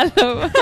[0.00, 0.48] Hallo.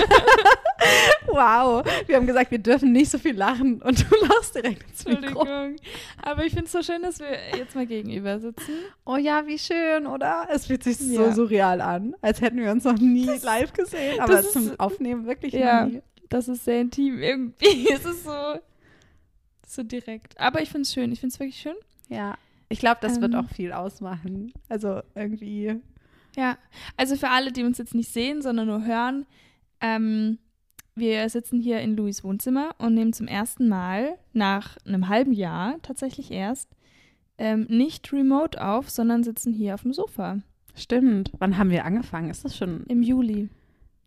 [1.26, 5.04] Wow, wir haben gesagt, wir dürfen nicht so viel lachen und du lachst direkt ins
[5.04, 5.42] Mikro.
[5.42, 5.76] Entschuldigung.
[6.22, 7.26] Aber ich finde es so schön, dass wir
[7.56, 8.72] jetzt mal gegenüber sitzen.
[9.04, 10.46] Oh ja, wie schön, oder?
[10.50, 11.30] Es fühlt sich Ja.
[11.30, 14.80] so surreal an, als hätten wir uns noch nie live gesehen, aber das zum ist-
[14.80, 15.86] Aufnehmen wirklich Ja.
[15.86, 16.00] nie.
[16.28, 17.88] Das ist sehr intim irgendwie.
[17.92, 18.58] Es ist so,
[19.66, 20.38] so direkt.
[20.40, 21.12] Aber ich finde es schön.
[21.12, 21.76] Ich finde es wirklich schön.
[22.08, 22.36] Ja,
[22.68, 23.40] ich glaube, das wird Ähm.
[23.40, 24.52] auch viel ausmachen.
[24.68, 25.76] Also irgendwie,
[26.38, 26.56] Ja.
[26.96, 29.26] Also für alle, die uns jetzt nicht sehen, sondern nur hören,
[29.80, 30.38] ähm,
[30.94, 35.76] wir sitzen hier in Louis Wohnzimmer und nehmen zum ersten Mal nach einem halben Jahr
[35.82, 36.70] tatsächlich erst
[37.36, 40.38] ähm, nicht remote auf, sondern sitzen hier auf dem Sofa
[40.80, 41.32] stimmt.
[41.38, 42.30] Wann haben wir angefangen?
[42.30, 42.84] Ist das schon...
[42.88, 43.48] im Juli.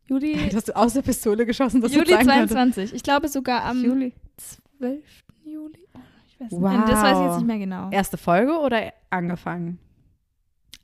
[0.07, 2.53] Juli, Hast du aus der Pistole geschossen, dass Juli du sagen könnte?
[2.53, 2.93] 22.
[2.93, 4.13] Ich glaube sogar am Juli.
[4.79, 5.03] 12.
[5.45, 5.87] Juli.
[5.93, 6.71] Oh, ich weiß Wow.
[6.71, 6.89] nicht.
[6.89, 7.89] Das weiß ich jetzt nicht mehr genau.
[7.91, 9.79] Erste Folge oder angefangen?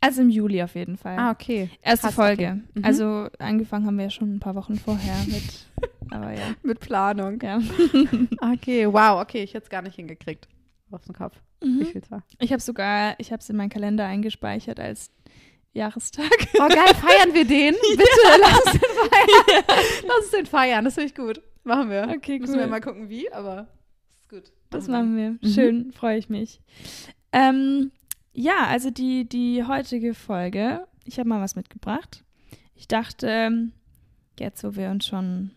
[0.08, 1.18] Also im Juli auf jeden Fall.
[1.18, 1.70] Ah, okay.
[1.82, 2.44] Erste krass, Folge.
[2.44, 2.62] okay.
[2.80, 2.86] Mhm.
[2.86, 5.44] Also angefangen haben wir ja schon ein paar Wochen vorher mit.
[6.12, 6.56] aber ja.
[6.64, 7.40] Mit Planung.
[7.42, 7.60] ja.
[8.54, 10.48] Okay, wow, okay, ich hätte es gar nicht hingekriegt.
[10.92, 11.36] Auf den Kopf.
[11.62, 11.86] Wie Mhm.
[11.88, 12.24] viel war?
[12.40, 15.12] Ich habe sogar, ich habe es in meinen Kalender eingespeichert als
[15.74, 16.30] Jahrestag.
[16.56, 17.74] Oh, geil, feiern wir den?
[17.98, 19.64] Bitte, lass uns den feiern.
[20.08, 21.42] Lass uns den feiern, das finde ich gut.
[21.64, 22.08] Machen wir.
[22.16, 22.60] Okay, Müssen cool.
[22.62, 23.68] wir mal gucken, wie, aber
[24.22, 24.52] ist gut.
[24.70, 25.50] Das Machen machen wir.
[25.52, 26.62] Schön, freue ich mich.
[27.34, 27.92] Ähm,
[28.38, 32.24] ja, also die, die heutige Folge, ich habe mal was mitgebracht.
[32.76, 33.72] Ich dachte, ähm,
[34.40, 35.52] jetzt wo wir uns schon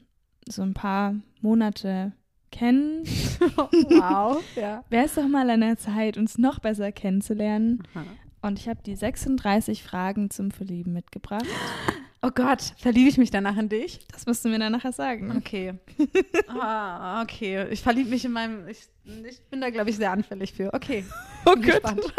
[0.48, 2.12] so ein paar Monate
[2.50, 3.04] kennen,
[3.38, 4.82] Wow, ja.
[4.88, 7.82] wäre es doch mal an der Zeit, uns noch besser kennenzulernen.
[7.94, 8.04] Aha.
[8.42, 11.44] Und ich habe die 36 Fragen zum Verlieben mitgebracht.
[12.22, 14.00] Oh Gott, verliebe ich mich danach in dich?
[14.12, 15.34] Das musst du mir dann nachher sagen.
[15.38, 15.72] Okay.
[16.48, 17.66] ah, okay.
[17.70, 18.68] Ich verliebe mich in meinem.
[18.68, 18.88] Ich,
[19.26, 20.74] ich bin da, glaube ich, sehr anfällig für.
[20.74, 21.02] Okay.
[21.46, 21.82] Oh Gott.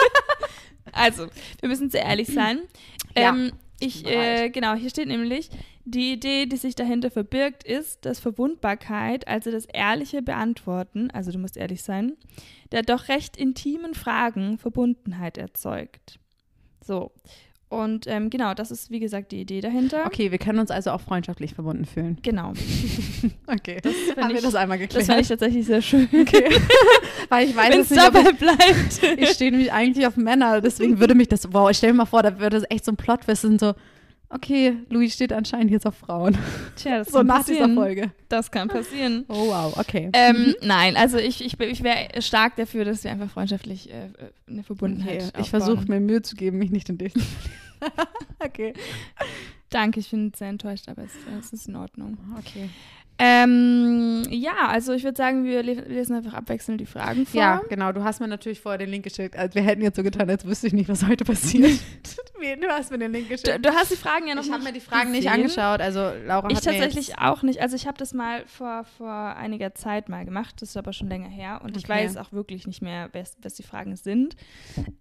[0.94, 1.28] Also,
[1.60, 2.60] wir müssen sehr ehrlich sein.
[3.16, 5.50] Ja, ähm, ich, äh, genau, hier steht nämlich,
[5.86, 11.40] die Idee, die sich dahinter verbirgt, ist, dass Verwundbarkeit, also das ehrliche Beantworten, also du
[11.40, 12.14] musst ehrlich sein,
[12.72, 16.20] der doch recht intimen Fragen Verbundenheit erzeugt.
[16.84, 17.12] So.
[17.72, 20.06] Und ähm, genau, das ist wie gesagt die Idee dahinter.
[20.06, 22.18] Okay, wir können uns also auch freundschaftlich verbunden fühlen.
[22.22, 22.52] Genau.
[23.48, 23.80] Okay.
[23.82, 25.06] find Haben wir ich- das einmal Das geklärt?
[25.08, 26.08] fand ich tatsächlich sehr schön.
[26.22, 26.50] okay.
[27.30, 29.20] Weil ich weiß Wenn es nicht, ob ich, dabei bleibt.
[29.22, 32.24] ich stehe nämlich eigentlich auf Männer, deswegen würde mich das, wow, stell dir mal vor,
[32.24, 33.74] da würde es echt so ein Plot wissen, so,
[34.34, 36.38] okay, Louis steht anscheinend jetzt auf Frauen.
[36.76, 37.70] Tja, das So kann nach passieren.
[37.72, 38.12] dieser Folge.
[38.30, 39.26] Das kann passieren.
[39.28, 40.10] Oh wow, okay.
[40.14, 44.10] Ähm, nein, also ich, ich, ich wäre stark dafür, dass wir einfach freundschaftlich äh,
[44.48, 45.42] eine Verbundenheit okay.
[45.42, 47.20] Ich versuche mir Mühe zu geben, mich nicht in dich zu
[48.40, 48.74] okay.
[49.70, 52.18] Danke, ich bin sehr enttäuscht, aber es, es ist in Ordnung.
[52.38, 52.70] Okay.
[53.24, 57.40] Ähm, ja, also ich würde sagen, wir le- lesen einfach abwechselnd die Fragen vor.
[57.40, 57.92] Ja, genau.
[57.92, 59.36] Du hast mir natürlich vorher den Link geschickt.
[59.38, 61.72] Also wir hätten jetzt so getan, als wüsste ich nicht, was heute passiert.
[62.42, 63.64] Du hast mir den Link Du, geschickt.
[63.64, 65.42] du hast die Fragen ja noch ich habe nicht mir die Fragen nicht gesehen.
[65.44, 65.80] angeschaut.
[65.80, 67.62] Also Laura Ich hat mir tatsächlich auch nicht.
[67.62, 71.08] Also ich habe das mal vor, vor einiger Zeit mal gemacht, das ist aber schon
[71.08, 71.94] länger her und ich Okay.
[72.06, 74.36] weiß auch wirklich nicht mehr, was, was die Fragen sind.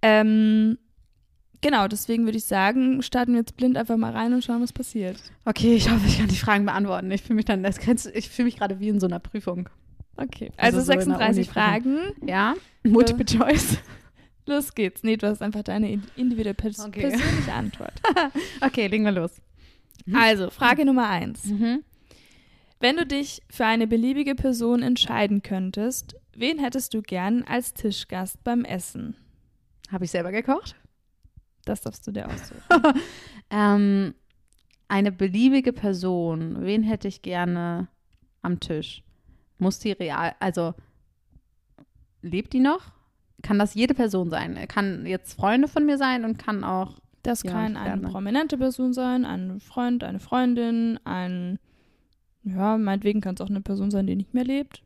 [0.02, 0.76] Ähm,
[1.60, 4.72] genau, deswegen würde ich sagen, starten wir jetzt blind einfach mal rein und schauen, was
[4.72, 5.16] passiert.
[5.44, 7.10] Okay, ich hoffe, ich kann die Fragen beantworten.
[7.10, 9.19] Ich fühle mich dann, das kennst, du- ich fühle mich gerade wie in so einer
[9.21, 9.69] Prüfung.
[10.16, 10.50] Okay.
[10.56, 11.53] Also Also, so in der 36 Uni-Prüfung.
[11.53, 12.28] Fragen.
[12.28, 12.54] Ja?
[12.84, 13.78] Multiple Choice.
[14.47, 15.03] Los geht's.
[15.03, 17.00] Nee, du hast einfach deine in- individuelle pers Okay.
[17.10, 17.93] persönliche Antwort.
[18.60, 19.41] Okay, legen wir los.
[20.12, 21.44] Also, Frage Nummer eins.
[21.44, 21.84] Mhm.
[22.81, 28.43] Wenn du dich für eine beliebige Person entscheiden könntest, wen hättest du gern als Tischgast
[28.43, 29.15] beim Essen?
[29.93, 30.75] Habe ich selber gekocht?
[31.65, 33.00] Das darfst du dir aussuchen.
[33.50, 34.15] Ähm,
[34.88, 36.62] eine beliebige Person.
[36.62, 37.88] Wen hätte ich gerne
[38.43, 39.03] am Tisch?
[39.59, 40.75] Muss die real, also
[42.22, 42.93] lebt die noch?
[43.43, 44.56] Kann das jede Person sein?
[44.69, 46.99] Kann jetzt Freunde von mir sein und kann auch.
[47.22, 48.09] Das kann eine lerne.
[48.09, 51.59] prominente Person sein, ein Freund, eine Freundin, ein,
[52.44, 54.82] ja, meinetwegen kann es auch eine Person sein, die nicht mehr lebt.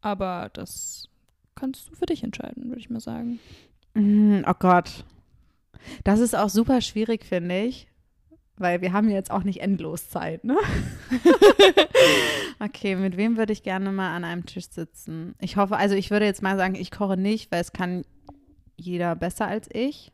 [0.00, 1.08] Aber das
[1.54, 3.38] kannst du für dich entscheiden, würde ich mal sagen.
[3.96, 5.04] Mm, Oh Gott.
[6.04, 7.88] Das ist auch super schwierig, finde ich.
[8.58, 10.56] Weil wir haben jetzt auch nicht endlos Zeit, ne?
[12.58, 15.34] okay, mit wem würde ich gerne mal an einem Tisch sitzen?
[15.40, 18.04] Ich hoffe, also ich würde jetzt mal sagen, ich koche nicht, weil es kann
[18.76, 20.10] jeder besser als ich.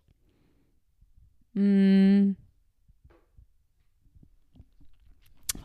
[1.54, 2.32] Mm.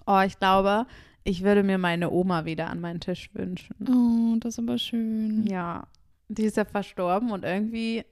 [0.05, 0.85] Oh, ich glaube,
[1.23, 3.75] ich würde mir meine Oma wieder an meinen Tisch wünschen.
[3.89, 5.47] Oh, das ist aber schön.
[5.47, 5.87] Ja,
[6.29, 8.03] die ist ja verstorben und irgendwie,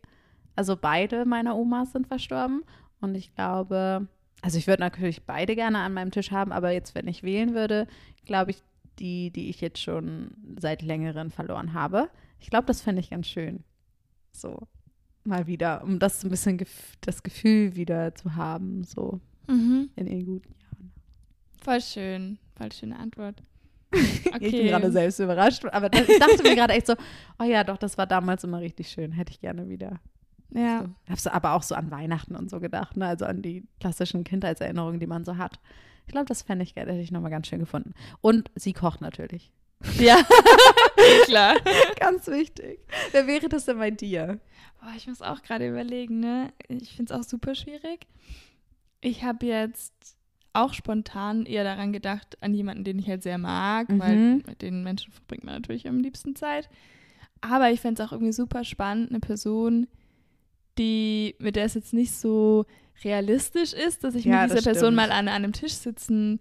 [0.55, 2.63] also beide meiner Omas sind verstorben
[3.01, 4.07] und ich glaube,
[4.41, 7.53] also ich würde natürlich beide gerne an meinem Tisch haben, aber jetzt, wenn ich wählen
[7.53, 7.87] würde,
[8.25, 8.61] glaube ich,
[8.99, 12.09] die, die ich jetzt schon seit längerem verloren habe.
[12.39, 13.63] Ich glaube, das fände ich ganz schön.
[14.31, 14.67] So,
[15.25, 19.89] mal wieder, um das so ein bisschen gef das Gefühl wieder zu haben, so Mhm.
[19.95, 20.91] in ihren guten Jahren.
[21.61, 22.39] Voll schön.
[22.57, 23.43] Voll schöne Antwort.
[24.41, 26.95] Ich bin gerade selbst überrascht, aber das, ich dachte mir gerade echt so,
[27.39, 29.99] oh ja, doch, das war damals immer richtig schön, hätte ich gerne wieder.
[30.51, 30.81] Ja.
[30.81, 30.89] So.
[31.09, 33.07] Hab's so, aber auch so an Weihnachten und so gedacht, ne?
[33.07, 35.59] also an die klassischen Kindheitserinnerungen, die man so hat.
[36.05, 37.93] Ich glaube, das fände ich geil, hätte ich nochmal ganz schön gefunden.
[38.21, 39.51] Und sie kocht natürlich.
[39.99, 40.17] Ja,
[41.25, 41.55] klar.
[41.99, 42.79] Ganz wichtig.
[43.11, 44.39] Wer wäre das denn bei dir?
[44.79, 46.53] Boah, ich muss auch gerade überlegen, ne?
[46.67, 48.07] Ich finde es auch super schwierig.
[49.01, 50.14] Ich habe jetzt
[50.55, 53.99] auch spontan eher daran gedacht, an jemanden, den ich halt sehr mag, Mhm.
[53.99, 54.17] weil
[54.47, 56.69] mit den Menschen verbringt man natürlich am liebsten Zeit.
[57.41, 59.87] Aber ich fände es auch irgendwie super spannend, eine Person,
[60.77, 62.65] die, mit der es jetzt nicht so
[63.03, 64.95] realistisch ist, dass ich Ja, mit dieser Person stimmt.
[64.95, 66.39] mal an einem Tisch sitzen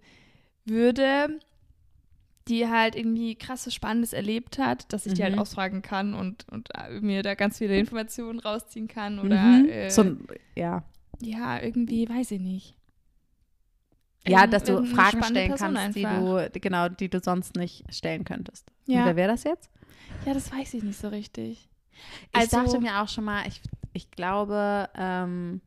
[0.65, 1.39] würde,
[2.47, 5.39] die halt irgendwie krasses Spannendes erlebt hat, dass ich die halt Mhm.
[5.39, 9.65] ausfragen kann und, und äh, mir da ganz viele Informationen rausziehen kann oder Mhm.
[9.69, 10.83] äh, so, ein- ja.
[11.21, 12.74] ja, irgendwie, weiß ich nicht.
[14.27, 16.49] Ja, dass du Fragen stellen Person kannst, die einfach.
[16.51, 18.69] du, genau, die du sonst nicht stellen könntest.
[18.87, 19.05] Und Ja.
[19.05, 19.69] wer wäre das jetzt?
[20.25, 21.67] Ja, das weiß ich nicht so richtig.
[22.33, 23.61] Ich Also- dachte mir auch schon mal, ich,
[23.93, 25.61] ich glaube, ähm,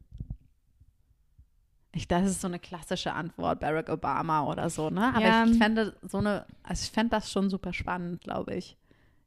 [1.93, 5.13] ich, das ist so eine klassische Antwort, Barack Obama oder so, ne?
[5.15, 5.45] Aber Ja.
[5.45, 8.77] ich, ich fände so eine, also ich fände das schon super spannend, glaube ich.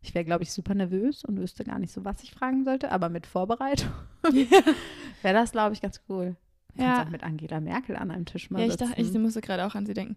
[0.04, 2.92] Ich wäre, glaube ich, super nervös und wüsste gar nicht so, was ich fragen sollte,
[2.92, 3.92] aber mit Vorbereitung
[5.22, 6.36] wäre das, glaube ich, ganz cool.
[6.76, 7.06] Du Ja.
[7.06, 8.90] mit Angela Merkel an einem Tisch mal Ja, ich sitzen.
[8.90, 10.16] dachte, ich musste gerade auch an sie denken.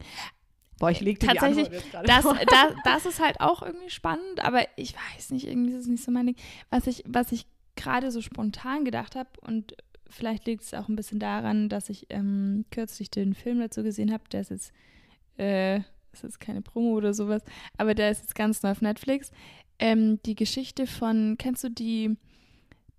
[0.79, 4.62] Boah, ich leg dir Tatsächlich, die Das, das, das ist halt auch irgendwie spannend, aber
[4.77, 6.37] ich weiß nicht, irgendwie ist es nicht so mein Ding.
[6.71, 7.47] Was ich, was ich
[7.77, 9.75] gerade so spontan gedacht habe und
[10.11, 14.12] vielleicht liegt es auch ein bisschen daran, dass ich ähm, kürzlich den Film dazu gesehen
[14.12, 14.73] habe, der ist jetzt,
[15.37, 15.81] äh,
[16.12, 17.43] das ist keine Promo oder sowas,
[17.79, 19.31] aber der ist jetzt ganz neu auf Netflix.
[19.79, 22.17] Ähm, die Geschichte von, kennst du die,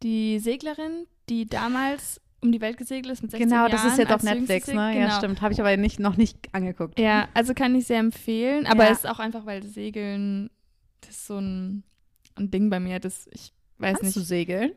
[0.03, 3.71] die Seglerin, die damals um die Welt gesegelt ist mit 16 Genau, Jahren?
[3.71, 4.73] das ist jetzt auf Netflix, ne?
[4.73, 4.91] Genau.
[4.93, 5.41] Ja, stimmt.
[5.41, 6.99] Habe ich aber nicht, noch nicht angeguckt.
[6.99, 8.91] Ja, also kann ich sehr empfehlen, aber Ja.
[8.91, 10.49] es ist auch einfach, weil Segeln,
[11.01, 11.83] das ist so ein,
[12.35, 14.27] ein Ding bei mir, das ich weiß Kannst du nicht.
[14.29, 14.71] segeln?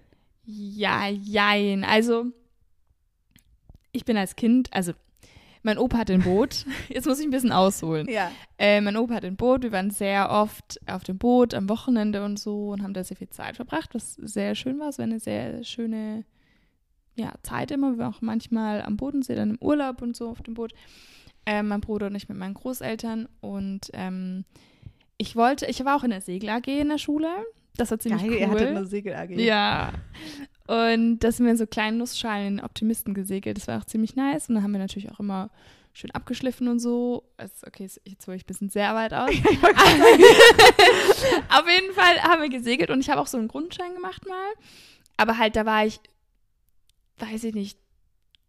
[0.45, 1.85] Ja, jein.
[1.85, 2.27] Also,
[3.93, 4.93] ich bin als Kind, also
[5.63, 6.65] mein Opa hatte ein Boot.
[6.89, 8.09] Jetzt muss ich ein bisschen ausholen.
[8.09, 8.31] Ja.
[8.59, 9.63] Äh, mein Opa hatte ein Boot.
[9.63, 13.17] Wir waren sehr oft auf dem Boot am Wochenende und so und haben da sehr
[13.17, 14.89] viel Zeit verbracht, was sehr schön war.
[14.89, 16.25] Es war eine sehr schöne
[17.19, 17.93] ja, Zeit immer.
[17.93, 20.73] Wir waren auch manchmal am Bodensee, dann im Urlaub und so auf dem Boot.
[21.47, 23.29] Ähm, mein Bruder und ich mit meinen Großeltern.
[23.41, 24.45] Und ähm,
[25.17, 27.29] ich wollte, ich war auch in der Segel AG in der Schule.
[27.77, 28.39] Das war ziemlich Geil, cool.
[28.39, 29.31] er hatte eine Segel AG.
[29.31, 29.93] Ja.
[30.67, 33.57] Und da sind wir in so kleinen Nussschalen in Optimisten gesegelt.
[33.57, 34.49] Das war auch ziemlich nice.
[34.49, 35.51] Und dann haben wir natürlich auch immer
[35.93, 37.25] schön abgeschliffen und so.
[37.37, 39.31] Also, okay, jetzt hole ich ein bisschen sehr weit aus.
[39.31, 39.35] Auf
[41.67, 44.53] jeden Fall haben wir gesegelt und ich habe auch so einen Grundschein gemacht mal.
[45.17, 46.01] Aber halt, da war ich,
[47.21, 47.79] weiß ich nicht,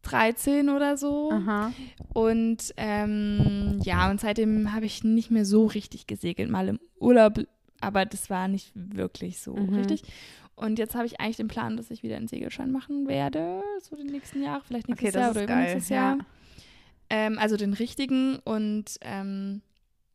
[0.04, 1.30] 13 oder so.
[1.32, 1.74] Aha.
[2.14, 7.40] Und ähm, ja, und seitdem habe ich nicht mehr so richtig gesegelt, mal im Urlaub,
[7.82, 9.74] aber das war nicht wirklich so Mhm.
[9.76, 10.04] richtig.
[10.56, 13.96] Und jetzt habe ich eigentlich den Plan, dass ich wieder einen Segelschein machen werde, so
[13.96, 15.96] die nächsten Jahre, vielleicht nächstes Okay, Jahr oder übernächstes Ja.
[15.96, 16.18] Jahr.
[17.10, 19.62] Ähm, also den richtigen und ähm,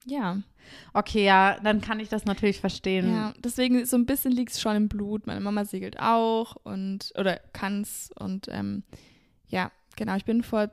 [0.05, 0.41] ja.
[0.93, 3.13] Okay, ja, dann kann ich das natürlich verstehen.
[3.13, 5.27] ja, deswegen so ein bisschen liegt es schon im Blut.
[5.27, 8.83] Meine Mama segelt auch und oder kann's und ähm,
[9.49, 10.17] ja, genau.
[10.17, 10.71] Ich bin vor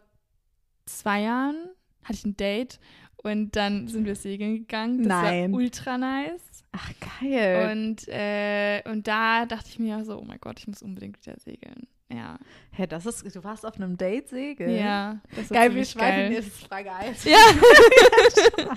[0.85, 1.55] zwei Jahren
[2.03, 2.79] hatte ich ein Date
[3.17, 4.99] und dann sind wir segeln gegangen.
[4.99, 5.51] Das Nein.
[5.51, 6.63] war ultra nice.
[6.71, 7.69] Ach, geil.
[7.71, 11.37] Und, äh, und da dachte ich mir so, oh mein Gott, ich muss unbedingt wieder
[11.39, 11.87] segeln.
[12.15, 12.37] Ja.
[12.71, 14.75] Hä, das ist, du warst auf einem Date segeln?
[14.77, 15.19] Ja.
[15.35, 17.23] Das Geil, wir schweifen jetzt Frage 1.
[17.25, 17.37] Ja.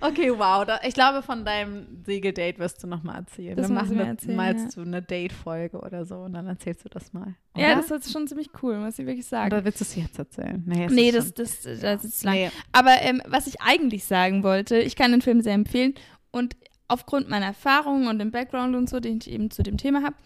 [0.00, 0.64] Okay, wow.
[0.66, 3.56] Da, ich glaube, von deinem Segeldate wirst du nochmal erzählen.
[3.56, 4.70] Das Dann du machen wir erzählen, mal ja.
[4.70, 7.34] so eine Date-Folge oder so und dann erzählst du das mal.
[7.56, 7.76] ja, Oder?
[7.76, 9.46] das ist schon ziemlich cool, muss ich wirklich sagen.
[9.52, 10.62] Oder willst du es jetzt erzählen?
[10.66, 12.34] Nee, nee, das, schon- das, das ist lang.
[12.34, 12.50] Nee.
[12.72, 15.94] Aber ähm, was ich eigentlich sagen wollte, ich kann den Film sehr empfehlen
[16.30, 16.56] und
[16.88, 20.16] aufgrund meiner Erfahrungen und dem Background und so, den ich eben zu dem Thema habe,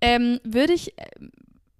[0.00, 1.30] ähm, würde ich, ähm,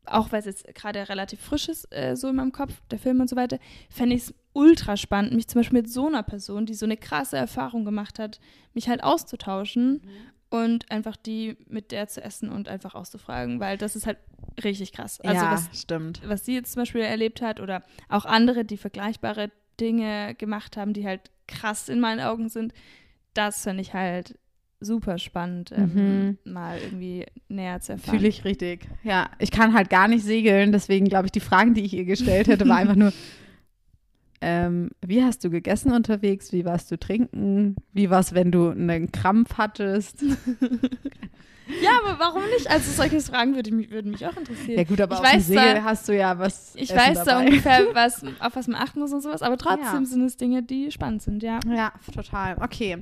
[0.06, 3.20] auch weil es jetzt gerade relativ frisch ist, äh, so in meinem Kopf, der Film
[3.20, 3.58] und so weiter,
[3.90, 6.96] fände ich es ultra spannend, mich zum Beispiel mit so einer Person, die so eine
[6.96, 8.40] krasse Erfahrung gemacht hat,
[8.72, 10.02] mich halt auszutauschen
[10.48, 14.18] und einfach die mit der zu essen und einfach auszufragen, weil das ist halt
[14.62, 15.20] richtig krass.
[15.20, 16.22] Also ja, was stimmt.
[16.24, 20.92] was sie jetzt zum Beispiel erlebt hat oder auch andere, die vergleichbare Dinge gemacht haben,
[20.92, 22.72] die halt krass in meinen Augen sind,
[23.34, 24.38] das finde ich halt
[24.80, 28.16] super spannend, ähm, mal irgendwie näher zu erfahren.
[28.18, 28.86] Fühle ich richtig.
[29.02, 32.04] Ja, ich kann halt gar nicht segeln, deswegen glaube ich, die Fragen, die ich ihr
[32.04, 33.12] gestellt hätte, war einfach nur,
[34.42, 36.52] ähm, wie hast du gegessen unterwegs?
[36.52, 37.76] Wie warst du trinken?
[37.94, 40.22] Wie war es, wenn du einen Krampf hattest?
[41.82, 42.70] Ja, aber warum nicht?
[42.70, 44.78] Also solche Fragen würde mich, würden mich auch interessieren.
[44.78, 46.96] Ja gut, aber Ich auf dem weiß Segel da- hast du ja was Ich Essen
[46.96, 47.46] weiß da dabei.
[47.46, 50.04] ungefähr, was, auf was man achten muss und sowas, aber trotzdem Ja.
[50.04, 51.58] sind es Dinge, die spannend sind, ja.
[51.68, 52.56] Ja, total.
[52.62, 52.98] Okay.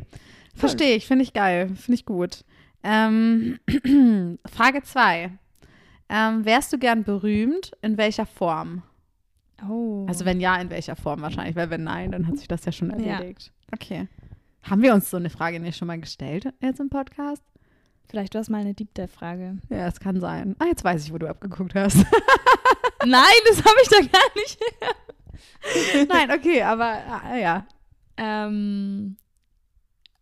[0.54, 2.44] Verstehe ich, finde ich geil, finde ich gut.
[2.82, 3.58] Ähm,
[4.46, 5.30] Frage 2.
[6.08, 7.72] Ähm, wärst du gern berühmt?
[7.82, 8.82] In welcher Form?
[9.68, 10.04] Oh.
[10.06, 12.72] Also wenn ja, in welcher Form wahrscheinlich, weil wenn nein, dann hat sich das ja
[12.72, 13.14] schon Ja.
[13.18, 13.52] erledigt.
[13.72, 14.08] Okay.
[14.62, 17.42] Haben wir uns so eine Frage nicht schon mal gestellt jetzt im Podcast?
[18.08, 19.58] Vielleicht war es mal eine Deep Dive-Frage.
[19.70, 20.54] Ja, es kann sein.
[20.58, 21.96] Ah, jetzt weiß ich, wo du abgeguckt hast.
[23.04, 26.08] Nein, das habe ich da gar nicht.
[26.08, 27.66] Nein, okay, aber ah, ja.
[28.16, 29.16] Ähm,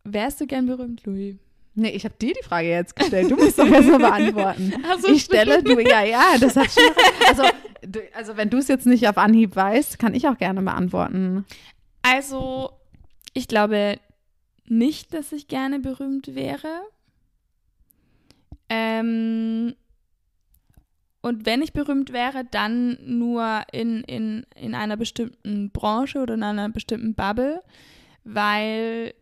[0.03, 1.35] wärst du gern berühmt, Louis?
[1.75, 3.31] Nee, ich habe dir die Frage jetzt gestellt.
[3.31, 4.73] Du musst doch erstmal beantworten.
[5.01, 6.83] So, ich stelle, du, ja, ja, das hat schon.
[7.27, 7.43] Also,
[7.81, 11.45] du, also wenn du es jetzt nicht auf Anhieb weißt, kann ich auch gerne beantworten.
[12.03, 12.69] Also,
[13.33, 13.99] ich glaube
[14.67, 16.69] nicht, dass ich gerne berühmt wäre.
[18.69, 19.73] Ähm,
[21.21, 26.43] und wenn ich berühmt wäre, dann nur in, in, in einer bestimmten Branche oder in
[26.43, 27.63] einer bestimmten Bubble,
[28.23, 29.13] weil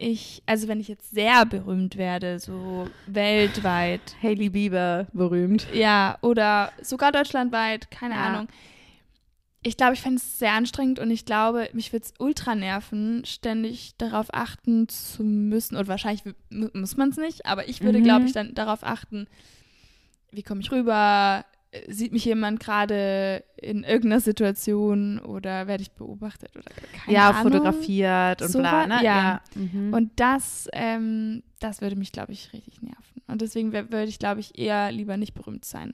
[0.00, 5.66] ich, also wenn ich jetzt sehr berühmt werde, so weltweit, Hailey Bieber berühmt.
[5.74, 8.20] ja, oder sogar deutschlandweit, keine Ja.
[8.28, 8.48] Ahnung.
[9.64, 13.24] Ich glaube, ich fände es sehr anstrengend und ich glaube, mich würde es ultra nerven,
[13.26, 15.76] ständig darauf achten zu müssen.
[15.76, 18.04] Und wahrscheinlich mu- muss man es nicht, aber ich würde, Mhm.
[18.04, 19.26] glaube ich, dann darauf achten,
[20.30, 21.44] wie komme ich rüber?
[21.86, 27.52] Sieht mich jemand gerade in irgendeiner Situation oder werde ich beobachtet oder keine ja, Ahnung.
[27.52, 29.04] fotografiert und So bla, ne?
[29.04, 29.42] ja.
[29.54, 29.92] Mhm.
[29.92, 33.22] Und das, ähm, das würde mich, glaube ich, richtig nerven.
[33.26, 35.92] Und deswegen würde ich, glaube ich, eher lieber nicht berühmt sein.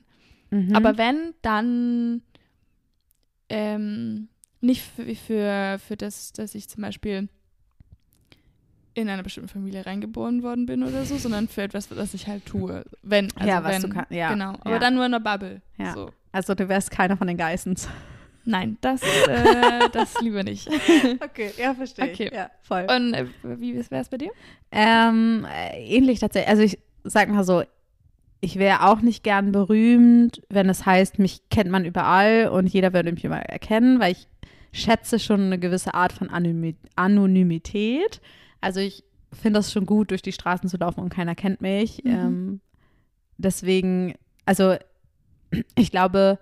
[0.49, 0.75] Mhm.
[0.75, 2.21] Aber wenn, dann
[3.49, 4.29] ähm,
[4.61, 7.27] nicht für, für, für das, dass ich zum Beispiel
[8.95, 12.45] in einer bestimmten Familie reingeboren worden bin oder so, sondern für etwas, was ich halt
[12.45, 12.83] tue.
[13.03, 14.79] Wenn, also Ja, was wenn, du kann- ja, Genau, aber ja.
[14.79, 15.61] dann nur in einer Bubble.
[15.77, 15.93] Ja.
[15.93, 16.09] So.
[16.31, 17.87] also du wärst keiner von den Geissens.
[18.45, 20.69] Nein, das, äh, das lieber nicht.
[21.19, 22.27] Okay, ja, verstehe Okay.
[22.27, 22.33] ich.
[22.33, 22.87] Ja, voll.
[22.89, 24.31] Und äh, wie wäre es bei dir?
[24.71, 26.49] Ähm, äh, ähnlich tatsächlich.
[26.49, 27.63] Also ich sag mal so,
[28.41, 32.93] ich wäre auch nicht gern berühmt, wenn es heißt, mich kennt man überall und jeder
[32.93, 34.27] würde mich immer erkennen, weil ich
[34.71, 38.21] schätze schon eine gewisse Art von Anonymi- Anonymität.
[38.65, 42.03] Also ich finde das schon gut, durch die Straßen zu laufen und keiner kennt mich.
[42.03, 42.11] Mhm.
[42.11, 42.61] Ähm,
[43.37, 44.15] deswegen,
[44.47, 44.75] also
[45.75, 46.39] ich glaube,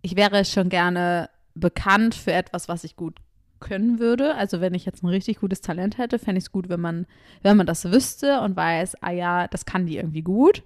[0.00, 3.18] ich wäre schon gerne bekannt für etwas, was ich gut
[3.60, 4.36] können würde.
[4.36, 7.06] Also wenn ich jetzt ein richtig gutes Talent hätte, fände ich es gut, wenn man,
[7.42, 10.62] wenn man das wüsste und weiß, ah ja, das kann die irgendwie gut.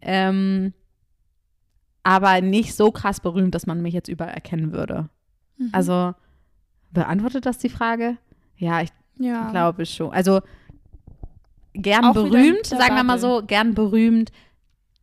[0.00, 0.72] Ähm,
[2.02, 5.08] aber nicht so krass berühmt, dass man mich jetzt überall erkennen würde.
[5.56, 5.68] Mhm.
[5.70, 6.14] Also
[6.90, 8.16] beantwortet das die Frage?
[8.56, 9.50] Ja, ich ja.
[9.50, 10.10] glaube schon.
[10.12, 10.40] Also
[11.74, 14.30] gern Auch berühmt, sagen wir mal so, gern berühmt.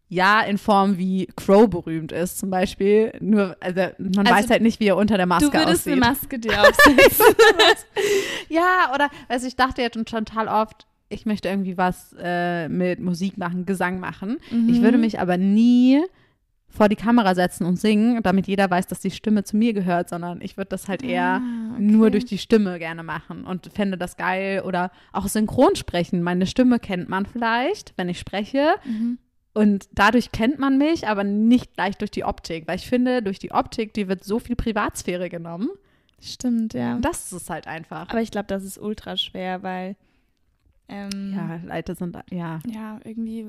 [0.07, 3.11] Ja, in Form wie Crow berühmt ist, zum Beispiel.
[3.21, 5.93] Nur, also man Also, weiß halt nicht, wie er unter der Maske Du würdest aussieht.
[5.93, 7.25] eine Maske dir aufsetzen.
[8.49, 12.99] Ja, oder, also ich dachte jetzt schon total oft, ich möchte irgendwie was äh, mit
[12.99, 14.37] Musik machen, Gesang machen.
[14.49, 14.81] Ich Mhm.
[14.83, 16.01] würde mich aber nie
[16.69, 20.09] vor die Kamera setzen und singen, damit jeder weiß, dass die Stimme zu mir gehört,
[20.09, 21.81] sondern ich würde das halt eher Ah, okay.
[21.81, 26.21] nur durch die Stimme gerne machen und fände das geil oder auch synchron sprechen.
[26.21, 29.19] Meine Stimme kennt man vielleicht, wenn ich spreche Mhm.
[29.53, 33.39] und dadurch kennt man mich, aber nicht gleich durch die Optik, weil ich finde, durch
[33.39, 35.69] die Optik, die wird so viel Privatsphäre genommen.
[36.19, 36.95] Stimmt, ja.
[36.95, 38.09] Und das ist es halt einfach.
[38.09, 39.95] Aber ich glaube, das ist ultra schwer, weil
[40.89, 43.47] ähm, ja, Leute sind, ja, ja, irgendwie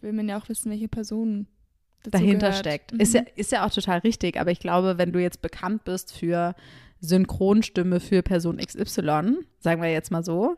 [0.00, 1.46] will man ja auch wissen, welche Person dazu
[2.10, 2.56] dahinter gehört.
[2.56, 2.92] steckt.
[2.92, 3.00] Mhm.
[3.00, 6.12] Ist, ja, ist ja auch total richtig, aber ich glaube, wenn du jetzt bekannt bist
[6.16, 6.54] für
[7.00, 10.56] Synchronstimme für Person XY, sagen wir jetzt mal so,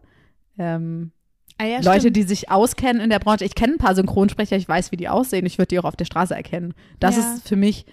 [0.58, 1.10] ähm,
[1.58, 2.16] ah, ja, Leute, stimmt.
[2.16, 3.44] die sich auskennen in der Branche.
[3.44, 5.46] Ich kenne ein paar Synchronsprecher, ich weiß, wie die aussehen.
[5.46, 6.74] Ich würde die auch auf der Straße erkennen.
[7.00, 7.34] Das Ja.
[7.34, 7.86] ist für mich,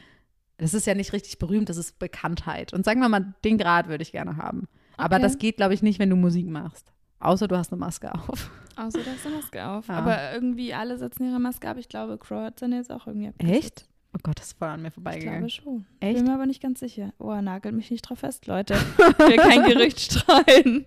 [0.57, 2.73] das ist ja nicht richtig berühmt, das ist Bekanntheit.
[2.73, 4.67] Und sagen wir mal, den Grad würde ich gerne haben.
[4.97, 5.23] Aber Okay.
[5.23, 6.90] das geht, glaube ich, nicht, wenn du Musik machst.
[7.21, 8.49] Außer du hast eine Maske auf.
[8.75, 9.87] Außer du hast eine Maske auf.
[9.87, 9.93] Ja.
[9.95, 11.77] Aber irgendwie alle setzen ihre Maske ab.
[11.77, 13.57] Ich glaube, Crow hat dann jetzt auch irgendwie abgesetzt.
[13.57, 13.85] Echt?
[14.13, 15.39] Oh Gott, das ist voll an mir Ich vorbeigegangen.
[15.39, 15.85] glaube schon.
[16.01, 16.15] Echt?
[16.17, 17.13] Bin mir aber nicht ganz sicher.
[17.17, 18.73] Oh, nagelt mich nicht drauf fest, Leute.
[18.73, 20.85] Ich will kein Gerücht streuen.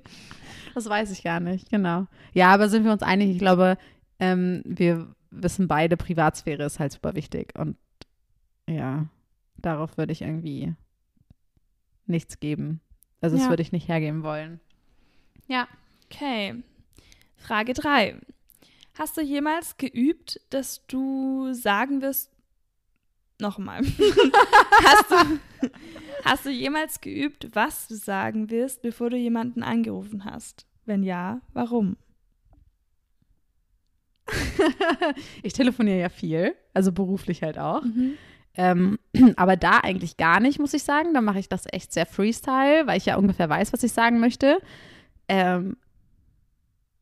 [0.74, 2.06] Das weiß ich gar nicht, genau.
[2.32, 3.30] Ja, aber sind wir uns einig?
[3.30, 3.78] Ich glaube,
[4.18, 7.54] ähm, wir wissen beide, Privatsphäre ist halt super wichtig.
[7.56, 7.76] Und
[8.68, 9.06] ja,
[9.56, 10.74] darauf würde ich irgendwie
[12.06, 12.80] nichts geben.
[13.20, 13.50] Also das Ja.
[13.50, 14.60] würde ich nicht hergeben wollen.
[15.48, 15.66] Ja.
[16.14, 16.62] Okay.
[17.36, 18.20] Frage 3.
[18.94, 22.30] Hast du jemals geübt, dass du sagen wirst,
[23.40, 23.82] nochmal.
[24.84, 25.70] hast, du,
[26.24, 30.66] hast du jemals geübt, was du sagen wirst, bevor du jemanden angerufen hast?
[30.84, 31.96] Wenn ja, warum?
[35.42, 37.82] ich telefoniere ja viel, also beruflich halt auch.
[37.82, 38.14] Mhm.
[38.56, 38.98] Ähm,
[39.36, 41.12] aber da eigentlich gar nicht, muss ich sagen.
[41.12, 44.20] Da mache ich das echt sehr Freestyle, weil ich ja ungefähr weiß, was ich sagen
[44.20, 44.58] möchte.
[45.28, 45.76] Ähm,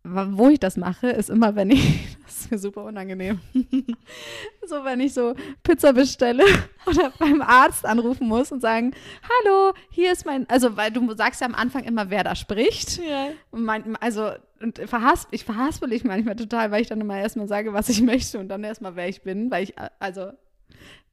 [0.04, 3.40] wo ich das mache, ist immer, wenn ich, das ist mir super unangenehm,
[4.66, 6.44] so wenn ich so Pizza bestelle
[6.86, 8.92] oder beim Arzt anrufen muss und sagen,
[9.22, 12.98] hallo, hier ist mein, also weil du sagst ja am Anfang immer, wer da spricht.
[12.98, 13.28] Ja.
[13.50, 17.48] Und mein, also und verhasp, ich verhaspel mich manchmal total, weil ich dann immer erstmal
[17.48, 20.30] sage, was ich möchte und dann erstmal, wer ich bin, weil ich, also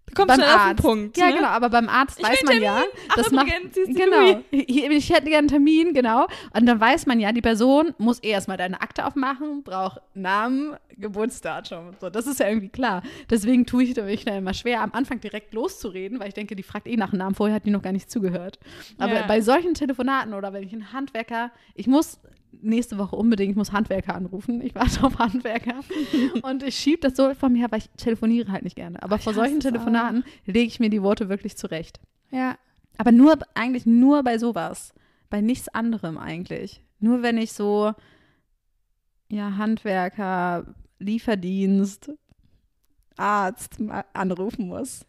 [0.09, 0.81] Du kommst beim schnell auf den Arzt.
[0.83, 1.17] Punkt.
[1.17, 1.33] Ja, ne?
[1.35, 2.89] genau, aber beim Arzt Ich weiß man ja, Termin.
[3.09, 3.47] Ach, das macht
[3.87, 4.41] genau.
[4.51, 6.27] Ich hätte gerne einen Termin, genau.
[6.53, 10.75] Und dann weiß man ja, die Person muss eh erstmal deine Akte aufmachen, braucht Namen,
[10.97, 11.91] Geburtsdatum.
[11.99, 13.03] So, das ist ja irgendwie klar.
[13.29, 16.63] Deswegen tue ich mich dann immer schwer, am Anfang direkt loszureden, weil ich denke, die
[16.63, 17.35] fragt eh nach dem Namen.
[17.35, 18.59] Vorher hat die noch gar nicht zugehört.
[18.97, 19.27] Aber Ja.
[19.27, 22.19] bei solchen Telefonaten oder wenn ich einen Handwerker, ich muss
[22.51, 24.61] nächste Woche unbedingt, ich muss Handwerker anrufen.
[24.61, 25.81] Ich warte auf Handwerker.
[26.43, 29.01] und ich schiebe das so von mir her, weil ich telefoniere halt nicht gerne.
[29.03, 29.59] Aber Ich vor solchen.
[29.59, 31.99] Telefonaten lege ich mir die Worte wirklich zurecht.
[32.31, 32.57] Ja.
[32.97, 34.93] Aber nur, eigentlich nur bei sowas.
[35.29, 36.83] Bei nichts anderem eigentlich.
[36.99, 37.93] Nur wenn ich so,
[39.29, 42.11] ja, Handwerker, Lieferdienst,
[43.15, 43.77] Arzt
[44.13, 45.05] anrufen muss.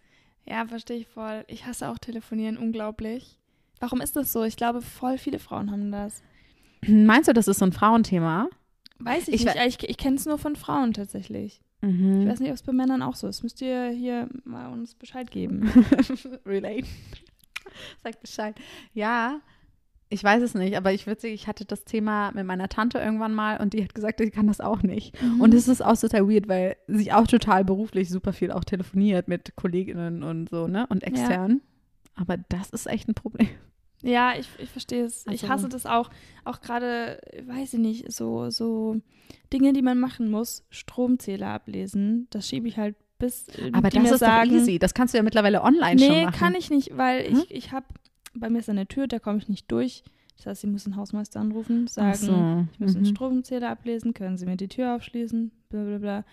[0.46, 1.44] Ja, verstehe ich voll.
[1.48, 3.38] Ich hasse auch telefonieren unglaublich.
[3.78, 4.44] Warum ist das so?
[4.44, 6.22] Ich glaube, voll viele Frauen haben das.
[6.86, 8.48] Meinst du, das ist so ein Frauenthema?
[8.98, 9.54] Weiß ich, Ich nicht.
[9.56, 11.62] we- Ich, ich kenne es nur von Frauen tatsächlich.
[11.82, 12.28] Ich Mhm.
[12.28, 13.42] weiß nicht, ob es bei Männern auch so ist.
[13.42, 15.70] Müsst ihr hier mal uns Bescheid geben.
[16.46, 16.86] Relate.
[18.02, 18.54] Sag Bescheid.
[18.92, 19.40] Ja,
[20.10, 22.98] ich weiß es nicht, aber ich würde sagen, ich hatte das Thema mit meiner Tante
[22.98, 25.16] irgendwann mal und die hat gesagt, sie kann das auch nicht.
[25.38, 29.28] Und es ist auch total weird, weil sie auch total beruflich super viel auch telefoniert
[29.28, 30.86] mit Kolleginnen und so, ne?
[30.88, 31.60] Und extern.
[32.16, 33.48] Aber das ist echt ein Problem.
[34.02, 35.26] Ja, ich, ich verstehe es.
[35.26, 36.10] ich Also- hasse das auch.
[36.44, 38.96] Auch gerade, weiß ich nicht, so, so
[39.52, 40.64] Dinge, die man machen muss.
[40.70, 42.26] Stromzähler ablesen.
[42.30, 44.78] Das schiebe ich halt bis Aber das ist sagen, doch easy.
[44.78, 46.38] Das kannst du ja mittlerweile online schon Nee, machen.
[46.38, 47.36] kann ich nicht, weil Hm?
[47.38, 47.84] ich, ich habe,
[48.34, 50.02] bei mir ist eine Tür, da komme ich nicht durch.
[50.38, 52.66] Das heißt, ich muss den Hausmeister anrufen, sagen, so.
[52.72, 53.06] ich muss den Mhm.
[53.06, 56.24] Stromzähler ablesen, können Sie mir die Tür aufschließen, bla bla bla.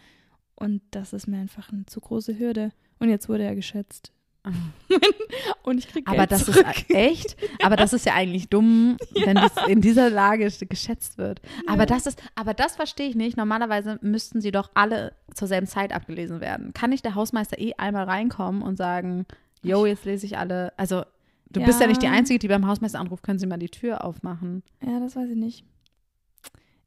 [0.56, 2.72] Und das ist mir einfach eine zu große Hürde.
[3.00, 4.14] Und jetzt wurde er geschätzt.
[5.64, 6.66] Und ich kriege Aber das zurück.
[6.68, 11.42] ist echt, aber das ist ja eigentlich dumm, wenn das in dieser Lage geschätzt wird.
[11.68, 11.86] Aber Ja.
[11.86, 13.38] das ist, aber das verstehe ich nicht.
[13.38, 16.74] Normalerweise müssten sie doch alle zur selben Zeit abgelesen werden.
[16.74, 19.26] Kann nicht der Hausmeister eh einmal reinkommen und sagen,
[19.62, 21.04] yo, jetzt lese ich alle, also
[21.52, 22.12] du bist ja nicht die Ja.
[22.14, 24.64] Einzige, die beim Hausmeister anruft, können Sie mal die Tür aufmachen.
[24.86, 25.66] Ja, das weiß ich nicht.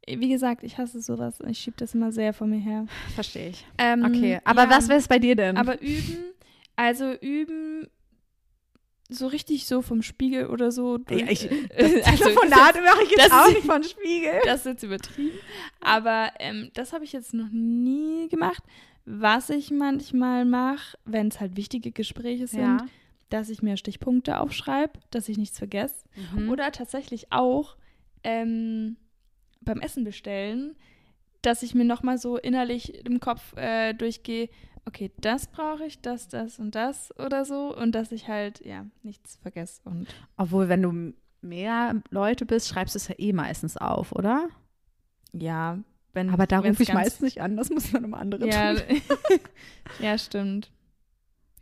[0.09, 1.39] Wie gesagt, ich hasse sowas.
[1.47, 2.87] Ich schiebe das immer sehr vor mir her.
[3.15, 3.65] Verstehe ich.
[3.79, 4.71] Ähm, Okay, aber ja.
[4.71, 5.57] was wäre es bei dir denn?
[5.57, 6.17] Aber üben,
[6.81, 7.87] also üben
[9.09, 10.99] so richtig so vom Spiegel oder so.
[11.11, 14.41] Ja, ich- äh, also, Telefonat mache ich jetzt das auch nicht von Spiegel.
[14.45, 15.37] Das ist jetzt übertrieben.
[15.81, 18.63] Aber ähm, das habe ich jetzt noch nie gemacht.
[19.05, 22.87] Was ich manchmal mache, wenn es halt wichtige Gespräche sind, Ja.
[23.31, 26.05] dass ich mir Stichpunkte aufschreibe, dass ich nichts vergesse.
[26.37, 26.49] Mhm.
[26.51, 27.77] Oder tatsächlich auch
[28.23, 28.97] ähm,
[29.61, 30.77] beim Essen bestellen,
[31.43, 34.49] dass ich mir nochmal so innerlich im Kopf äh, durchgehe,
[34.87, 37.77] okay, das brauche ich, das, das und das oder so.
[37.77, 39.81] Und dass ich halt, ja, nichts vergesse.
[39.85, 44.49] Und Obwohl, wenn du mehr Leute bist, schreibst du es ja eh meistens auf, oder?
[45.33, 45.79] ja,
[46.13, 49.01] wenn Aber da rufe ich meistens nicht an, das muss dann immer andere Ja, tun.
[50.01, 50.73] ja stimmt.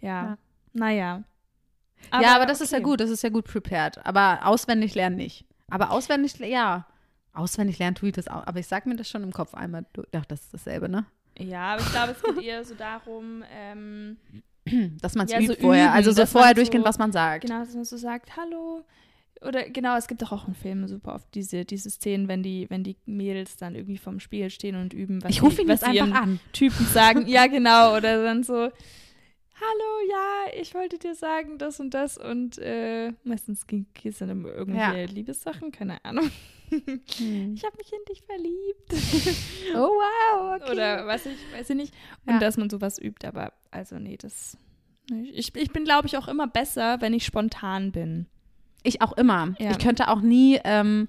[0.00, 0.38] Ja, Ja.
[0.72, 1.24] naja.
[2.18, 2.84] ja, aber das ist ja okay.
[2.84, 4.04] gut, das ist ja gut prepared.
[4.06, 5.44] Aber auswendig lernen nicht.
[5.68, 6.86] Aber auswendig, ja.
[7.34, 8.46] Auswendig lernen tue ich das auch.
[8.46, 9.84] Aber ich sag mir das schon im Kopf einmal.
[10.16, 11.04] Ach, das ist dasselbe, ne?
[11.38, 14.16] Ja, aber ich glaube, es geht eher so darum, ähm,
[15.00, 15.84] Dass man es Ja, übt so vorher.
[15.86, 17.46] üben, also so vorher so- durchgehen, was man sagt.
[17.46, 18.84] genau, dass man so sagt, hallo.
[19.40, 22.66] Oder genau, es gibt doch auch in Filmen super oft diese, diese Szenen, wenn die,
[22.70, 25.80] wenn die Mädels dann irgendwie vorm Spiegel stehen und üben, was Ich rufe ihn was
[25.80, 26.40] jetzt einfach an.
[26.52, 27.26] Typen sagen.
[27.28, 27.96] Ja, genau.
[27.96, 28.70] Oder dann so, hallo,
[30.10, 32.18] ja, ich wollte dir sagen das und das.
[32.18, 36.30] Und äh, meistens geht es dann um irgendwelche Liebessachen, keine Ahnung.
[36.70, 37.54] Hm.
[37.54, 39.74] Ich habe mich in dich verliebt.
[39.74, 40.72] Oh, wow, okay.
[40.72, 41.94] Oder was ich, weiß ich nicht.
[42.26, 42.38] Und Ja.
[42.38, 44.56] dass man sowas übt, aber also nee, das.
[45.10, 48.26] nee, Ich, ich bin, glaube ich, auch immer besser, wenn ich spontan bin.
[48.82, 49.54] Ich auch immer.
[49.58, 49.70] Ja.
[49.72, 51.08] Ich könnte auch nie, ähm,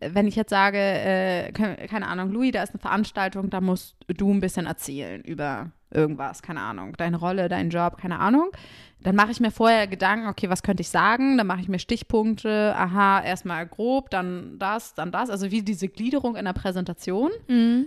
[0.00, 3.96] wenn ich jetzt sage, äh, ke- keine Ahnung, Louis, da ist eine Veranstaltung, da musst
[4.08, 8.50] du ein bisschen erzählen über irgendwas, keine Ahnung, deine Rolle, deinen Job, keine Ahnung.
[9.02, 11.38] Dann mache ich mir vorher Gedanken, okay, was könnte ich sagen?
[11.38, 15.30] Dann mache ich mir Stichpunkte, aha, erstmal grob, dann das, dann das.
[15.30, 17.30] Also wie diese Gliederung in der Präsentation,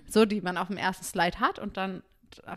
[0.08, 2.02] so die man auf dem ersten Slide hat und dann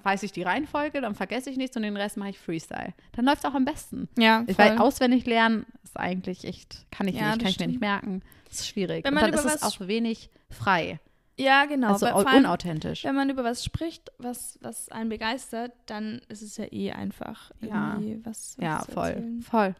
[0.03, 2.95] weiß ich die Reihenfolge, dann vergesse ich nichts und den Rest mache ich Freestyle.
[3.13, 4.09] Dann läuft es auch am besten.
[4.17, 4.65] Ja, Ich voll.
[4.65, 8.23] weil auswendig lernen ist eigentlich echt, kann ich Ja, nicht, kann ich mir nicht merken.
[8.49, 9.05] Das ist schwierig.
[9.05, 10.99] Wenn und man dann über ist es auch wenig frei.
[11.39, 11.89] Ja, genau.
[11.93, 13.05] also allem, unauthentisch.
[13.05, 17.51] wenn man über was spricht, was, was einen begeistert, dann ist es ja eh einfach
[17.61, 17.95] Ja.
[17.95, 19.09] irgendwie was, was Ja, voll.
[19.09, 19.43] erzählen.
[19.43, 19.75] Voll.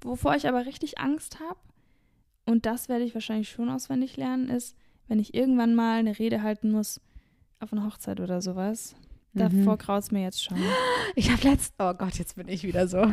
[0.00, 1.58] Wovor ich aber richtig Angst habe,
[2.46, 4.76] und das werde ich wahrscheinlich schon auswendig lernen, ist,
[5.08, 7.00] wenn ich irgendwann mal eine Rede halten muss
[7.60, 8.94] auf einer Hochzeit oder sowas.
[9.34, 9.78] Davor Mhm.
[9.78, 10.58] graut es mir jetzt schon.
[11.16, 13.02] Ich habe letzt, oh Gott, jetzt bin ich wieder so.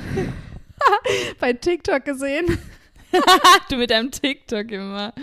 [1.39, 2.57] bei TikTok gesehen,
[3.69, 5.13] du mit deinem TikTok immer.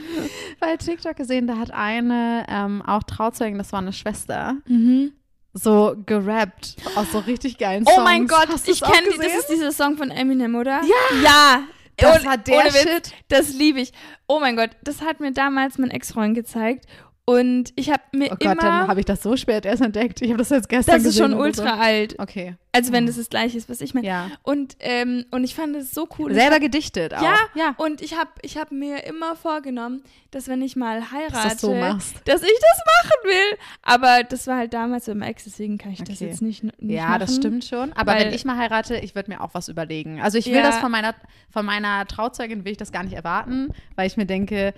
[0.60, 5.12] bei TikTok gesehen, da hat eine ähm, auch Trauzeugen, das war eine Schwester, Mhm.
[5.52, 8.04] so gerappt aus so richtig geilen Oh Songs.
[8.04, 10.80] mein Gott, Hast ich kenne die, das ist dieser Song von Eminem, oder?
[10.82, 11.22] Ja!
[11.22, 11.62] Ja!
[11.98, 13.12] Das Ohne- war der Witz, Shit.
[13.28, 13.90] Das liebe ich.
[14.26, 16.84] Oh mein Gott, das hat mir damals mein Ex-Freund gezeigt.
[17.28, 18.86] Und ich habe mir Oh Gott, dann immer.
[18.86, 20.22] habe ich das so spät erst entdeckt.
[20.22, 22.12] Ich habe das jetzt gestern Das ist schon ultra alt.
[22.12, 22.22] So.
[22.22, 22.54] Okay.
[22.70, 23.06] Also, wenn Oh.
[23.08, 24.06] das das gleiche ist, was ich meine.
[24.06, 24.30] Ja.
[24.44, 26.32] Und, ähm, und ich fand es so cool.
[26.32, 27.22] Selber gedichtet auch.
[27.22, 27.74] Ja, ja.
[27.78, 31.60] Und ich habe ich hab mir immer vorgenommen, dass wenn ich mal heirate, Dass das
[31.62, 32.14] so machst.
[32.26, 33.58] dass ich das machen will.
[33.82, 36.26] Aber das war halt damals mit dem Ex, deswegen kann ich das Okay.
[36.28, 37.20] jetzt nicht, nicht Ja, machen.
[37.20, 37.92] das stimmt schon.
[37.94, 40.20] Aber wenn ich mal heirate, ich würde mir auch was überlegen.
[40.20, 40.62] Also ich will Ja.
[40.62, 41.12] das von meiner,
[41.50, 44.74] von meiner Trauzeugin, will ich das gar nicht erwarten, weil ich mir denke,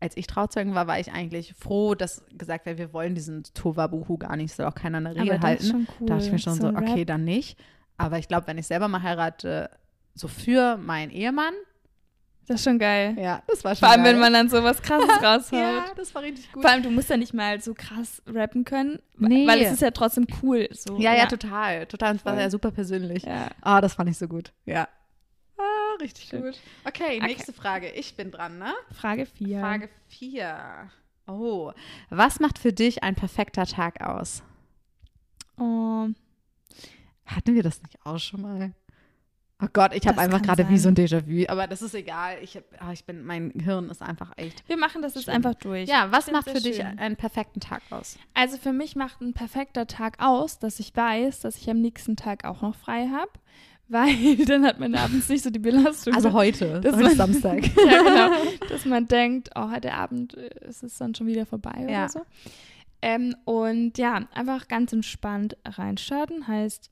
[0.00, 4.16] als ich Trauzeugin war, war ich eigentlich froh, dass gesagt wird, wir wollen diesen Tovabuhu
[4.18, 5.88] gar nicht, soll auch keiner eine Regel das halten.
[6.00, 6.06] cool.
[6.06, 7.06] Da dachte ich mir schon so, ein okay, Rap.
[7.08, 7.58] dann nicht.
[7.96, 9.70] Aber ich glaube, wenn ich selber mal heirate,
[10.14, 11.52] so für meinen Ehemann,
[12.46, 13.16] Das ist schon geil.
[13.18, 14.12] ja, das war schon Vor allem, geil.
[14.14, 15.52] wenn man dann sowas krasses raushaut.
[15.58, 16.62] Ja, das war richtig gut.
[16.62, 19.46] Vor allem, du musst ja nicht mal so krass rappen können, Nee.
[19.48, 20.68] weil es ist ja trotzdem cool.
[20.72, 20.96] So.
[20.98, 21.86] ja, ja, total.
[21.86, 22.12] Total.
[22.12, 23.24] Und es war ja super persönlich.
[23.24, 23.48] Ja.
[23.60, 24.52] Ah, das fand ich so gut.
[24.64, 24.88] Ja.
[25.58, 26.42] Ah, richtig Schön.
[26.42, 26.60] gut.
[26.84, 27.26] Okay, Okay.
[27.26, 27.90] nächste Frage.
[27.90, 28.74] Ich bin dran, ne?
[28.92, 29.60] Frage 4.
[29.60, 30.90] Frage 4.
[31.26, 31.72] Oh,
[32.10, 34.42] was macht für dich ein perfekter Tag aus?
[35.58, 36.06] Oh,
[37.26, 38.72] Hatten wir das nicht auch schon mal?
[39.60, 42.38] Oh Gott, ich habe einfach gerade wie so ein Déjà-vu, aber das ist egal.
[42.42, 44.66] Ich, hab, ah, ich bin, mein Hirn ist einfach echt.
[44.68, 45.34] wir machen das jetzt Schön.
[45.34, 45.88] einfach durch.
[45.88, 46.96] Ja, was macht für dich schön.
[46.98, 48.16] einen perfekten Tag aus?
[48.34, 52.14] Also für mich macht ein perfekter Tag aus, dass ich weiß, dass ich am nächsten
[52.14, 53.32] Tag auch noch frei habe,
[53.88, 56.14] weil dann hat man abends nicht so die Belastung.
[56.14, 57.62] Also heute, Das heute war- ist Samstag.
[57.76, 58.30] ja, genau.
[58.68, 62.04] Dass man denkt, oh, heute Abend äh, ist es dann schon wieder vorbei Ja.
[62.04, 62.20] oder so.
[63.00, 66.90] Ähm, und ja, einfach ganz entspannt reinstarten heißt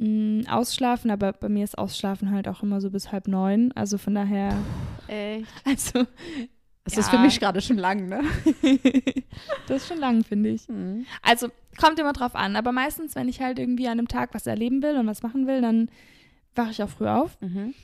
[0.00, 3.72] mh, ausschlafen, aber bei mir ist Ausschlafen halt auch immer so bis halb neun.
[3.72, 4.56] Also von daher,
[5.08, 5.46] Echt?
[5.64, 6.06] also
[6.86, 7.18] Das ist Ja.
[7.18, 8.22] für mich gerade schon lang, ne?
[9.68, 10.68] das ist schon lang, finde ich.
[10.68, 11.04] Mhm.
[11.20, 14.46] Also kommt immer drauf an, aber meistens, wenn ich halt irgendwie an einem Tag was
[14.46, 15.90] erleben will und was machen will, dann
[16.54, 17.38] wache ich auch früh auf.
[17.40, 17.74] Mhm.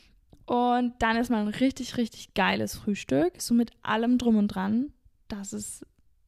[0.47, 4.93] Und dann ist mal ein richtig, richtig geiles Frühstück, so mit allem drum und dran.
[5.29, 5.85] Das ist,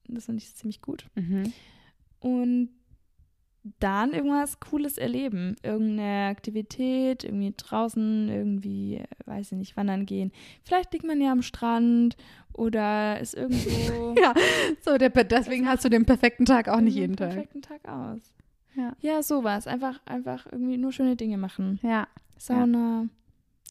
[0.08, 1.06] das finde ich ziemlich gut.
[1.14, 1.52] Mhm.
[2.20, 2.70] Und
[3.80, 5.56] dann irgendwas Cooles erleben.
[5.62, 10.32] Irgendeine Aktivität, irgendwie draußen, irgendwie, weiß ich nicht, wandern gehen.
[10.64, 12.16] Vielleicht liegt man ja am Strand
[12.54, 14.14] oder ist irgendwo.
[14.20, 14.32] Ja,
[14.82, 17.30] so, der, deswegen hast du den perfekten Tag auch nicht jeden Tag.
[17.30, 18.20] perfekten Tag aus.
[18.76, 18.92] Ja.
[19.00, 19.66] Ja, sowas.
[19.66, 21.80] Einfach, einfach irgendwie nur schöne Dinge machen.
[21.82, 22.06] Ja.
[22.38, 23.06] Sauna,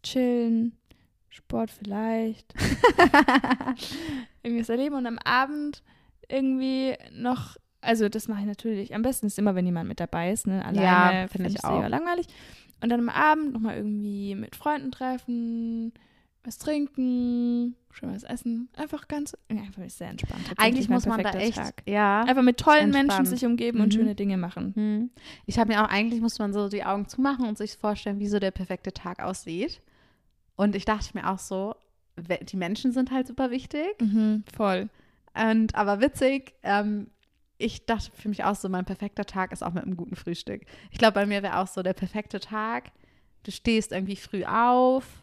[0.04, 0.74] chillen,
[1.30, 2.54] Sport vielleicht.
[4.44, 5.82] irgendwas erleben und am Abend
[6.30, 8.94] irgendwie noch, also das mache ich natürlich.
[8.94, 10.64] Am besten ist immer, wenn jemand mit dabei ist, ne?
[10.66, 11.88] Alleine Ja, finde ich auch.
[11.88, 12.28] langweilig.
[12.82, 15.94] Und dann am Abend nochmal irgendwie mit Freunden treffen,
[16.44, 18.70] was trinken, schön was essen.
[18.76, 20.42] Einfach ganz, einfach sehr entspannt.
[20.58, 21.84] Eigentlich muss man da echt, Tag.
[21.88, 22.22] ja.
[22.24, 23.84] Einfach mit tollen Menschen sich umgeben Mhm.
[23.86, 24.74] und schöne Dinge machen.
[24.76, 25.10] Hm.
[25.46, 28.28] Ich habe mir auch, eigentlich muss man so die Augen zumachen und sich vorstellen, wie
[28.28, 29.82] so der perfekte Tag aussieht.
[30.56, 31.76] Und ich dachte mir auch so,
[32.18, 34.00] die Menschen sind halt super wichtig.
[34.02, 34.90] Mhm, voll.
[35.34, 37.08] Und aber witzig, ähm,
[37.58, 40.64] ich dachte für mich auch so, mein perfekter Tag ist auch mit einem guten Frühstück.
[40.92, 42.92] Ich glaube, bei mir wäre auch so der perfekte Tag.
[43.44, 45.23] Du stehst irgendwie früh auf.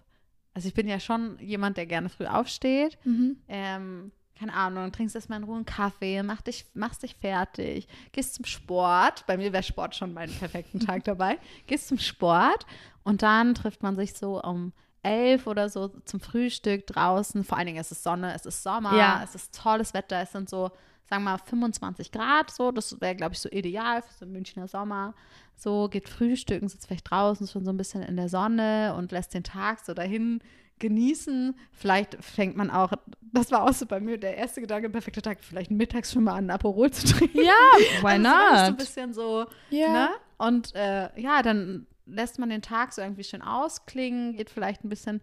[0.54, 2.98] Also ich bin ja schon jemand, der gerne früh aufsteht.
[3.04, 3.36] Mhm.
[3.48, 8.36] ähm, keine Ahnung, trinkst erstmal in Ruhe einen Kaffee, mach dich, machst dich fertig, gehst
[8.36, 9.26] zum Sport.
[9.26, 11.38] Bei mir wäre Sport schon meinen perfekten Tag dabei.
[11.66, 12.64] Gehst zum Sport
[13.04, 17.44] und dann trifft man sich so um elf oder so zum Frühstück draußen.
[17.44, 19.20] Vor allen Dingen ist es Sonne, es ist Sommer, Ja.
[19.22, 20.70] es ist tolles Wetter, es sind so,
[21.10, 22.70] sagen wir mal, 25 Grad so.
[22.72, 25.14] Das wäre, glaube ich, so ideal für so einen Münchner Sommer.
[25.56, 29.34] So, geht frühstücken, sitzt vielleicht draußen schon so ein bisschen in der Sonne und lässt
[29.34, 30.40] den Tag so dahin
[30.78, 31.54] genießen.
[31.72, 35.38] Vielleicht fängt man auch, das war auch so bei mir der erste Gedanke, perfekter Tag,
[35.42, 37.42] vielleicht mittags schon mal an Aperol zu trinken.
[37.42, 37.52] Ja,
[38.02, 38.76] why Also, das ist so ein not?
[38.78, 39.92] bisschen so, Ja.
[39.92, 40.08] ne?
[40.38, 44.88] Und äh, ja, dann lässt man den Tag so irgendwie schön ausklingen, geht vielleicht ein
[44.88, 45.20] bisschen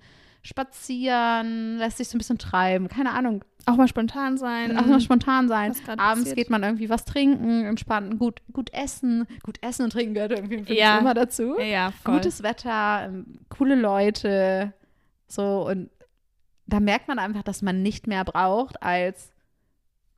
[0.47, 4.77] spazieren, lässt sich so ein bisschen treiben, keine Ahnung, Auch mal spontan sein.
[4.77, 5.71] auch mal spontan sein.
[5.87, 6.35] Abends passiert.
[6.37, 9.27] geht man irgendwie was trinken, entspannen, gut, gut essen.
[9.43, 10.99] Gut essen und trinken gehört irgendwie Ja.
[10.99, 11.59] immer dazu.
[11.59, 12.15] Ja, voll.
[12.15, 14.73] Gutes Wetter, ähm, coole Leute,
[15.27, 15.89] so und
[16.65, 19.31] da merkt man einfach, dass man nicht mehr braucht als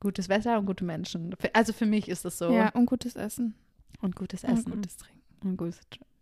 [0.00, 1.34] gutes Wetter und gute Menschen.
[1.52, 2.50] Also für mich ist das so.
[2.52, 3.54] Ja, und gutes Essen.
[4.00, 4.72] Und gutes Und Essen.
[4.72, 5.20] gutes Trinken.
[5.42, 5.80] Und gutes,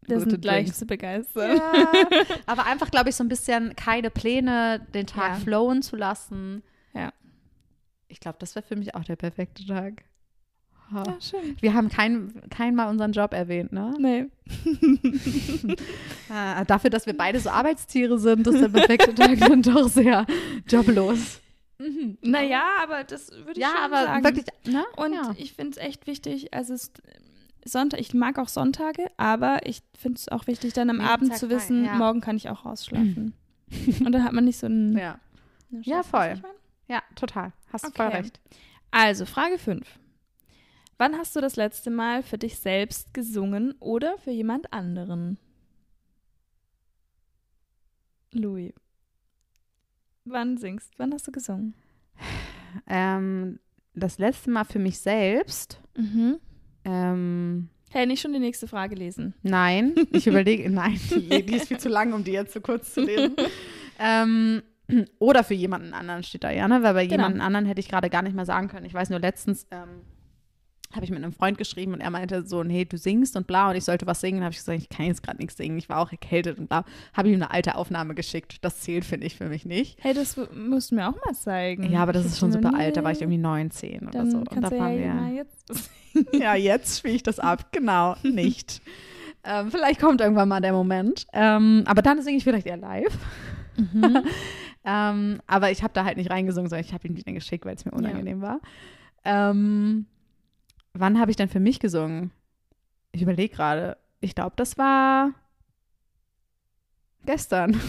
[0.08, 0.78] Das sind Drinks.
[0.78, 1.56] zu begeistern.
[1.56, 1.92] Ja,
[2.46, 5.34] aber einfach, glaube ich, so ein bisschen keine Pläne, den Tag Ja.
[5.36, 6.62] flowen zu lassen.
[6.94, 7.12] Ja.
[8.08, 10.04] Ich glaube, das wäre für mich auch der perfekte Tag.
[10.90, 11.02] Ha.
[11.06, 11.56] Ja, schön.
[11.60, 13.94] Wir haben kein, kein Mal unseren Job erwähnt, ne?
[13.98, 14.26] Nee.
[16.30, 20.26] Ah, dafür, dass wir beide so Arbeitstiere sind, ist der perfekte Tag dann doch sehr
[20.68, 21.40] joblos.
[21.78, 22.18] Mhm.
[22.22, 24.24] Naja, aber das würde ich Ja, schon aber sagen.
[24.24, 24.84] wirklich, ne?
[24.96, 25.34] Und ja.
[25.38, 26.92] ich finde es echt wichtig, also es,
[27.64, 31.36] Sonntag, ich mag auch Sonntage, aber ich finde es auch wichtig, dann am Jeden Abend
[31.36, 31.94] zu wissen, ja.
[31.94, 33.34] morgen kann ich auch ausschlafen.
[34.04, 34.96] Und dann hat man nicht so einen.
[34.96, 35.18] ja.
[35.70, 36.34] einen Ja, voll.
[36.36, 36.42] ich
[36.90, 37.52] ja, total.
[37.72, 38.16] Hast du voll Okay.
[38.16, 38.40] recht.
[38.90, 39.86] Also, Frage 5.
[40.96, 45.38] Wann hast du das letzte Mal für dich selbst gesungen oder für jemand anderen?
[48.32, 48.72] Louis.
[50.24, 50.92] Wann singst?
[50.98, 51.74] Wann hast du gesungen?
[52.86, 53.58] Ähm,
[53.94, 55.80] das letzte Mal für mich selbst.
[55.96, 56.38] Mhm.
[56.88, 59.32] Ähm, Hey, nicht schon die nächste Frage lesen.
[59.42, 62.92] nein, ich überlege, nein, die, die ist viel zu lang, um die jetzt so kurz
[62.92, 63.34] zu lesen.
[63.98, 64.62] ähm,
[65.18, 66.82] oder für jemanden anderen steht da ja, ne?
[66.82, 67.22] Weil bei Genau.
[67.22, 68.84] jemanden anderen hätte ich gerade gar nicht mehr sagen können.
[68.86, 70.02] Ich weiß nur, letztens ähm,
[70.94, 73.70] habe ich mit einem Freund geschrieben und er meinte so, hey, du singst und bla
[73.70, 74.42] und ich sollte was singen.
[74.42, 75.76] habe ich gesagt, ich kann jetzt gerade nichts singen.
[75.78, 76.84] Ich war auch erkältet und bla.
[77.14, 78.64] Habe ihm eine alte Aufnahme geschickt.
[78.64, 79.98] Das zählt, finde ich, für mich nicht.
[80.02, 81.90] Hey, das musst du mir auch mal zeigen.
[81.92, 82.96] Ja, aber das Ich ist schon super nie- alt.
[82.96, 84.38] Da war ich irgendwie 19 oder so.
[84.38, 85.14] Und da waren ja wir.
[85.14, 85.90] mal jetzt.
[86.32, 87.70] Ja, jetzt spiele ich das ab.
[87.70, 88.80] Genau, nicht.
[89.44, 91.26] ähm, vielleicht kommt irgendwann mal der Moment.
[91.34, 93.16] Ähm, aber dann singe ich vielleicht eher live.
[93.76, 94.22] Mhm.
[94.90, 97.66] Ähm, aber ich habe da halt nicht reingesungen, sondern ich habe ihm die dann geschickt,
[97.66, 98.58] weil es mir unangenehm war.
[99.24, 100.06] Ähm,
[100.92, 102.30] wann habe ich denn für mich gesungen?
[103.12, 103.96] Ich überlege gerade.
[104.20, 105.32] Ich glaube, das war
[107.24, 107.80] gestern.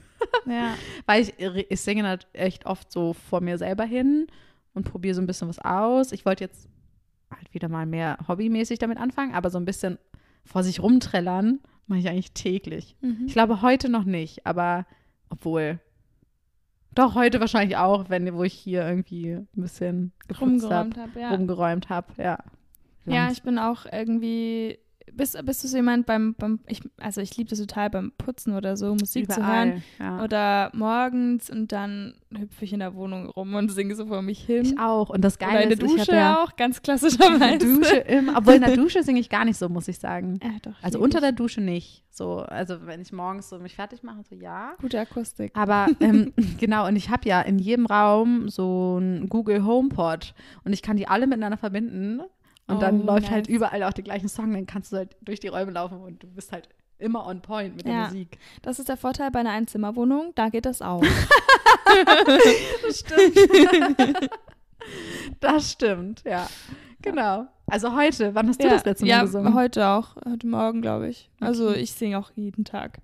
[0.46, 0.74] ja.
[1.06, 4.26] Weil ich, ich singe halt echt oft so vor mir selber hin
[4.74, 6.12] und probiere so ein bisschen was aus.
[6.12, 6.68] Ich wollte jetzt
[7.30, 9.98] halt wieder mal mehr hobbymäßig damit anfangen, aber so ein bisschen
[10.44, 12.96] vor sich rumträllern mache ich eigentlich täglich.
[13.00, 13.24] Mhm.
[13.26, 14.86] Ich glaube heute noch nicht, aber
[15.28, 15.80] obwohl.
[16.96, 21.30] Doch, heute wahrscheinlich auch, wenn wo ich hier irgendwie ein bisschen habe, rumgeräumt habe, ja.
[21.30, 22.38] rumgeräumt habe, ja.
[23.04, 24.78] Ja, ich bin auch irgendwie.
[25.12, 28.54] Bist, bist du so jemand beim, beim ich, also ich liebe das total beim Putzen
[28.54, 29.82] oder so, Musik zu hören.
[29.98, 30.22] Ja.
[30.22, 34.40] Oder morgens und dann hüpfe ich in der Wohnung rum und singe so vor mich
[34.44, 34.62] hin.
[34.64, 35.10] Ich auch.
[35.10, 37.58] Und das Oder Geile in der Dusche ja auch, ganz in der klassischerweise.
[37.58, 40.38] Dusche immer, obwohl in der Dusche singe ich gar nicht so, muss ich sagen.
[40.42, 42.04] Ja, doch, Also unter der Dusche nicht.
[42.10, 44.72] So, also wenn ich morgens so mich fertig mache, so ja.
[44.80, 45.52] Gute Akustik.
[45.54, 50.72] Aber ähm, genau, und ich habe ja in jedem Raum so ein Google HomePod und
[50.72, 52.22] ich kann die alle miteinander verbinden.
[52.68, 53.54] Und Oh, dann läuft halt nice.
[53.56, 56.26] überall auch der gleiche Song, dann kannst du halt durch die Räume laufen und du
[56.26, 58.04] bist halt immer on point mit der Ja.
[58.06, 58.38] Musik.
[58.62, 61.02] Das ist der Vorteil bei einer Einzimmerwohnung, da geht das auch.
[62.82, 64.30] Das stimmt.
[65.40, 66.48] das stimmt, ja.
[67.02, 67.46] Genau.
[67.66, 69.54] Also heute, wann hast du das letzte Mal ja, gesungen?
[69.54, 71.30] heute auch, heute Morgen, glaube ich.
[71.40, 71.80] Also Okay.
[71.80, 72.98] ich singe auch jeden Tag.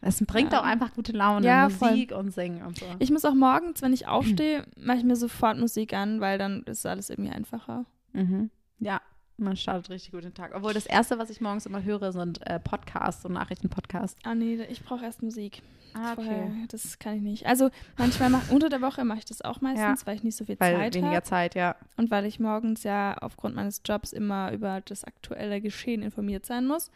[0.00, 0.60] Es bringt Ja.
[0.60, 2.86] auch einfach gute Laune, Ja, Musik und Singen und so.
[2.98, 6.62] Ich muss auch morgens, wenn ich aufstehe, mache ich mir sofort Musik an, weil dann
[6.64, 7.86] ist alles irgendwie einfacher.
[8.12, 8.50] Mhm.
[8.78, 9.00] Ja,
[9.36, 10.52] man startet richtig gut den Tag.
[10.54, 14.16] Obwohl das Erste, was ich morgens immer höre, sind äh, Podcasts und Nachrichtenpodcasts.
[14.24, 15.62] Ah nee, ich brauche erst Musik.
[15.96, 17.46] Ah, Vorher, das kann ich nicht.
[17.46, 20.44] Also manchmal mach, unter der Woche mache ich das auch meistens, weil ich nicht so
[20.44, 21.76] viel Weil Zeit weniger habe Zeit, ja.
[21.96, 26.66] und weil ich morgens ja aufgrund meines Jobs immer über das aktuelle Geschehen informiert sein
[26.66, 26.90] muss.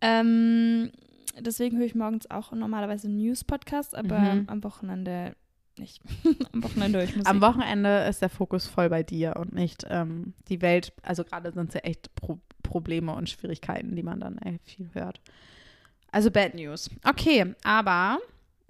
[0.00, 0.90] Ähm,
[1.38, 4.44] deswegen höre ich morgens auch normalerweise News-Podcasts, aber Mhm.
[4.46, 5.36] am Wochenende
[5.80, 6.00] nicht.
[6.52, 7.28] am Wochenende ich Musik.
[7.28, 10.92] Am Wochenende ist der Fokus voll bei dir und nicht ähm, die Welt.
[11.02, 14.90] Also gerade sind es ja echt Pro Probleme und Schwierigkeiten, die man dann ey, viel
[14.92, 15.20] hört.
[16.12, 16.88] Also Bad News.
[17.04, 18.18] Okay, aber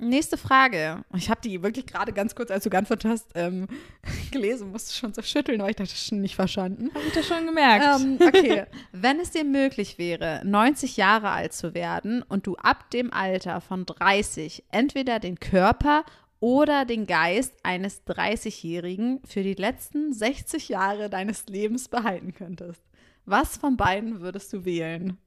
[0.01, 1.05] nächste Frage.
[1.15, 3.69] Ich habe die wirklich gerade ganz kurz, als du geantwortet hast, ähm,
[4.31, 6.91] gelesen, musste schon so schütteln, weil ich dachte, schon nicht verstanden.
[6.95, 7.85] Habe ich das schon gemerkt.
[8.01, 8.65] Ähm, okay.
[8.93, 13.61] Wenn es dir möglich wäre, 90 Jahre alt zu werden und du ab dem Alter
[13.61, 16.05] von 30 entweder den Körper
[16.41, 22.83] oder den Geist eines 30-Jährigen für die letzten 60 Jahre deines Lebens behalten könntest,
[23.27, 25.19] was von beiden würdest du wählen?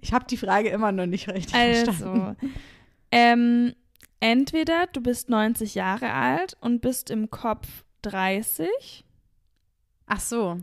[0.00, 2.36] Ich habe die Frage immer noch nicht richtig verstanden.
[2.40, 2.48] Also,
[3.10, 3.74] ähm,
[4.20, 7.66] entweder du bist 90 Jahre alt und bist im Kopf
[8.02, 9.04] 30
[10.06, 10.58] Ach so.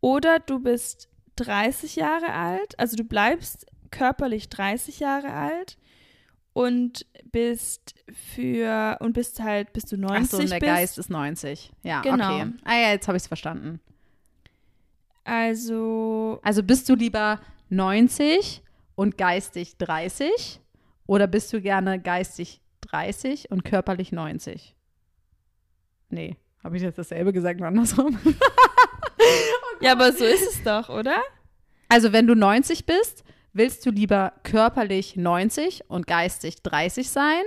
[0.00, 5.76] oder du bist 30 Jahre alt, also du bleibst körperlich 30 Jahre alt
[6.52, 7.94] und bist
[8.34, 10.70] für und bist halt bis du 90 Ach so, und der bist.
[10.72, 11.72] Geist ist 90.
[11.82, 12.34] Ja, Genau.
[12.36, 12.52] okay.
[12.64, 13.80] Ah ja, jetzt habe ich es verstanden.
[15.24, 18.62] Also Also bist du lieber 90
[18.94, 20.60] und geistig 30
[21.06, 24.74] oder bist du gerne geistig 30 und körperlich 90?
[26.10, 28.18] Nee, habe ich jetzt dasselbe gesagt oder andersrum?
[29.80, 31.16] ja, aber so ist es doch, oder?
[31.88, 37.42] Also wenn du 90 bist, willst du lieber körperlich 90 und geistig 30 sein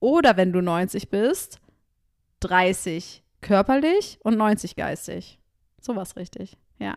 [0.00, 1.60] oder wenn du 90 bist,
[2.40, 5.38] 30 körperlich und 90 geistig.
[5.80, 6.56] Sowas richtig.
[6.78, 6.96] Ja.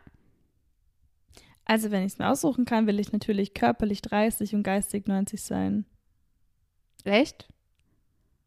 [1.66, 5.42] Also wenn ich es mir aussuchen kann, will ich natürlich körperlich 30 und geistig 90
[5.42, 5.86] sein.
[7.04, 7.48] Echt?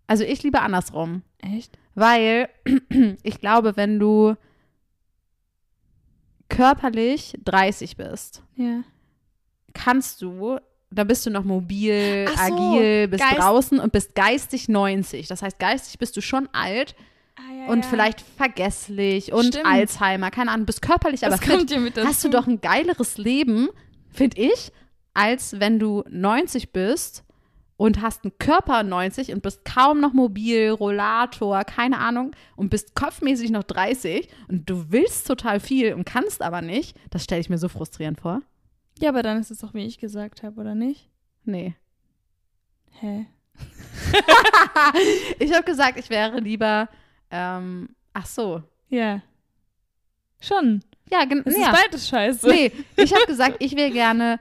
[0.07, 1.23] Also ich lieber andersrum.
[1.39, 1.77] Echt?
[1.95, 2.49] Weil
[3.23, 4.37] ich glaube, wenn du
[6.49, 8.85] körperlich 30 bist, Ja.
[9.75, 10.59] Kannst du,
[10.91, 15.29] da bist du noch mobil, so, agil, bist draußen und bist geistig 90.
[15.29, 16.95] Das heißt, geistig bist du schon alt
[17.39, 17.91] Ah, ja, und ja.
[17.91, 19.67] vielleicht vergesslich und Stimmt.
[19.67, 21.57] Alzheimer, keine Ahnung, bist körperlich, das aber fit.
[21.57, 22.09] kommt dir mit dazu.
[22.09, 23.69] Hast du doch ein geileres Leben,
[24.11, 24.73] finde ich,
[25.15, 27.25] als wenn du 90 bist
[27.77, 32.97] und hast einen Körper 90 und bist kaum noch mobil, Rollator, keine Ahnung, und bist
[32.97, 36.97] kopfmäßig noch 30 und du willst total viel und kannst aber nicht.
[37.11, 38.41] Das stelle ich mir so frustrierend vor.
[39.01, 41.09] Ja, aber dann ist es doch, wie ich gesagt habe, oder nicht?
[41.45, 41.75] Nee.
[43.01, 43.27] Hä?
[45.39, 46.89] ich habe gesagt, ich wäre lieber,
[47.31, 48.63] ähm, ach so.
[48.89, 49.23] Ja.
[50.41, 50.83] Schon.
[51.11, 51.43] Ja, genau.
[51.45, 51.71] Das Ja.
[51.73, 52.49] ist beides scheiße.
[52.49, 54.41] Nee, ich habe gesagt, ich wäre gerne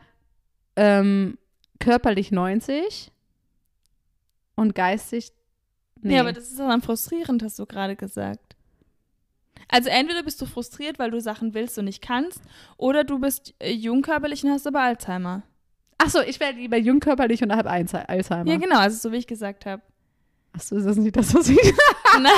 [0.76, 1.38] ähm,
[1.80, 3.12] körperlich 90
[4.56, 5.32] und geistig.
[6.02, 6.16] Nee.
[6.16, 8.47] Ja, aber das ist dann frustrierend, hast du gerade gesagt.
[9.70, 12.42] Also entweder bist du frustriert, weil du Sachen willst und nicht kannst,
[12.78, 15.44] oder du bist äh, jungkörperlich und hast aber Alzheimer.
[15.98, 18.50] ach so, ich wäre lieber jungkörperlich und habe Alzhe- Alzheimer.
[18.52, 19.82] Ja, genau, also so wie ich gesagt habe.
[20.54, 21.58] Ach so, ist das nicht das, was ich.
[22.20, 22.32] Nein.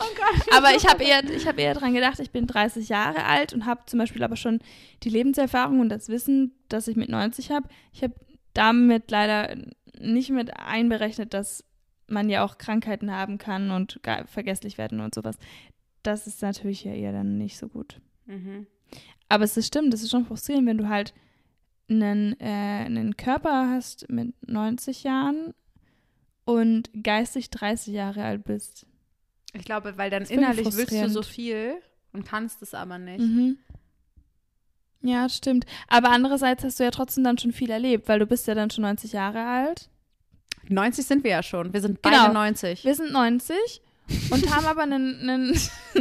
[0.00, 0.54] oh Gott.
[0.56, 3.66] aber ich habe eher, ich hab eher dran gedacht, ich bin 30 Jahre alt und
[3.66, 4.60] habe zum Beispiel aber schon
[5.02, 7.68] die Lebenserfahrung und das Wissen, das ich mit 90 habe.
[7.92, 8.14] Ich habe
[8.54, 9.54] damit leider
[9.98, 11.64] nicht mit einberechnet, dass
[12.08, 15.36] man ja auch Krankheiten haben kann und vergesslich werden und sowas.
[16.02, 18.00] Das ist natürlich ja eher dann nicht so gut.
[18.26, 18.66] Mhm.
[19.28, 21.14] Aber es ist stimmt, es ist schon frustrierend, wenn du halt
[21.88, 25.54] einen, äh, einen Körper hast mit 90 Jahren
[26.44, 28.86] und geistig 30 Jahre alt bist.
[29.52, 31.74] Ich glaube, weil dann Das innerlich willst du so viel
[32.12, 33.20] und kannst es aber nicht.
[33.20, 33.58] Mhm.
[35.02, 35.64] Ja, stimmt.
[35.88, 38.70] Aber andererseits hast du ja trotzdem dann schon viel erlebt, weil du bist ja dann
[38.70, 39.88] schon 90 Jahre alt.
[40.68, 41.72] 90 sind wir ja schon.
[41.72, 42.32] Wir sind beide Genau.
[42.32, 42.84] 90.
[42.84, 43.56] Wir sind 90
[44.30, 45.50] und haben aber einen, einen,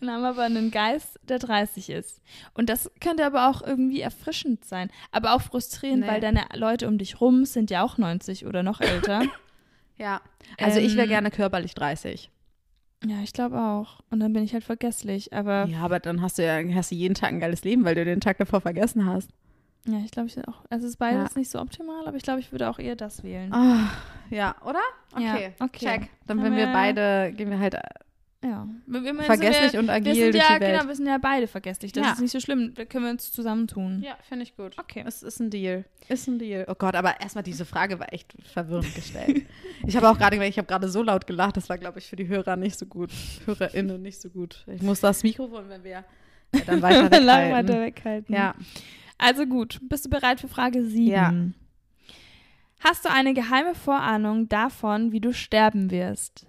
[0.00, 2.20] und haben aber einen Geist, der 30 ist.
[2.54, 6.08] Und das könnte aber auch irgendwie erfrischend sein, aber auch frustrierend, Nee.
[6.08, 9.22] weil deine Leute um dich rum sind ja auch 90 oder noch älter.
[9.96, 10.20] Ja.
[10.58, 12.28] Also ich wäre Ähm, gerne körperlich 30.
[13.06, 14.00] ja, ich glaube auch.
[14.10, 16.96] Und dann bin ich halt vergesslich, aber Ja, aber dann hast du ja hast du
[16.96, 19.30] jeden Tag ein geiles Leben, weil du den Tag davor vergessen hast.
[19.86, 20.64] Ja, ich glaube, ich auch.
[20.70, 23.22] Also es ist beides nicht so optimal, aber ich glaube, ich würde auch eher das
[23.22, 23.52] wählen.
[23.52, 23.90] Ah,
[24.30, 24.80] ja, oder?
[25.18, 25.86] Ja, Okay, okay.
[25.86, 26.08] check.
[26.26, 27.74] Dann wenn wir wir- beide, gehen wir halt
[28.42, 28.66] Ja.
[28.86, 30.72] Wir, wir, vergesslich wir, und wir agil sind durch ja, die Welt.
[30.78, 31.92] genau, wir sind ja beide vergesslich.
[31.92, 32.12] Das Ja.
[32.12, 32.72] ist nicht so schlimm.
[32.74, 34.02] Da können wir uns zusammentun.
[34.02, 34.76] Ja, finde ich gut.
[34.78, 35.02] Okay.
[35.06, 35.84] Es ist ein Deal.
[36.08, 36.66] Ist ein Deal.
[36.68, 39.46] Oh Gott, aber erstmal diese Frage war echt verwirrend gestellt.
[39.86, 42.16] ich habe auch gerade, ich habe gerade so laut gelacht, das war, glaube ich, für
[42.16, 43.10] die Hörer nicht so gut.
[43.46, 44.64] HörerInnen nicht so gut.
[44.66, 46.04] Ich muss das Mikrofon, wenn wir
[46.52, 47.52] äh, dann weiter Lang weghalten.
[47.52, 48.34] weiter weghalten.
[48.34, 48.54] Ja.
[49.18, 51.06] Also gut, bist du bereit für Frage 7?
[51.06, 51.32] Ja.
[52.80, 56.46] Hast du eine geheime Vorahnung davon, wie du sterben wirst?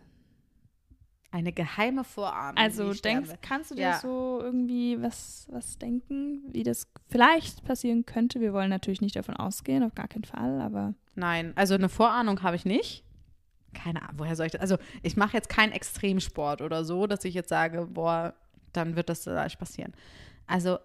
[1.32, 2.58] Eine geheime Vorahnung.
[2.58, 3.99] Also denkst, kannst du dir Ja.
[3.99, 8.39] so irgendwie was, was denken, wie das vielleicht passieren könnte?
[8.39, 12.41] Wir wollen natürlich nicht davon ausgehen, auf gar keinen Fall, aber Nein, also eine Vorahnung
[12.41, 13.04] habe ich nicht.
[13.73, 14.62] Keine Ahnung, woher soll ich das?
[14.62, 18.34] Also ich mache jetzt keinen Extremsport oder so, dass ich jetzt sage, boah,
[18.73, 19.93] dann wird das vielleicht passieren.
[20.47, 20.78] Also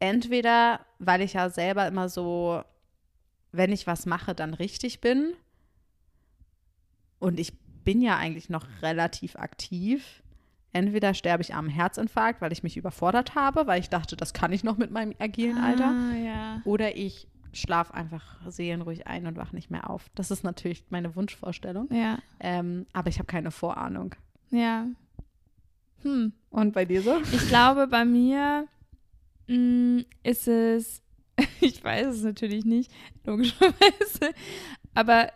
[0.00, 2.62] entweder, weil ich ja selber immer so,
[3.52, 5.32] wenn ich was mache, dann richtig bin.
[7.18, 7.52] Und ich
[7.84, 10.22] bin ja eigentlich noch relativ aktiv.
[10.72, 14.52] Entweder sterbe ich am Herzinfarkt, weil ich mich überfordert habe, weil ich dachte, das kann
[14.52, 15.88] ich noch mit meinem agilen Alter.
[15.88, 16.62] Ah, ja.
[16.64, 20.10] Oder ich schlafe einfach seelenruhig ein und wache nicht mehr auf.
[20.14, 21.88] Das ist natürlich meine Wunschvorstellung.
[21.90, 24.14] Ja, Ähm, aber ich habe keine Vorahnung.
[24.50, 24.86] ja.
[26.02, 26.32] Hm.
[26.50, 27.16] Und bei dir so?
[27.32, 28.68] Ich glaube, bei mir
[30.22, 31.02] ist es,
[31.60, 32.90] ich weiß es natürlich nicht,
[33.24, 34.34] logischerweise,
[34.94, 35.32] aber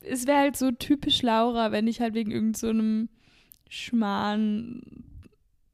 [0.00, 2.72] es wäre halt so typisch Laura, wenn ich halt wegen irgend so
[3.68, 4.82] Schmarrn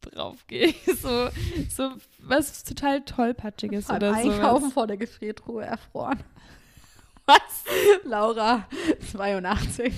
[0.00, 0.74] draufgehe.
[1.00, 1.28] So,
[1.68, 4.30] so was total tollpatschiges oder so.
[4.30, 6.20] Einkaufen vor der Gefriertruhe erfroren.
[7.26, 7.64] Was?
[8.04, 8.66] Laura,
[9.12, 9.92] 82.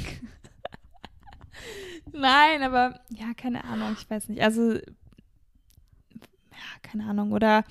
[2.13, 4.43] Nein, aber ja, keine Ahnung, ich weiß nicht.
[4.43, 4.79] Also,
[6.63, 7.33] ja, keine Ahnung.
[7.33, 7.65] Oder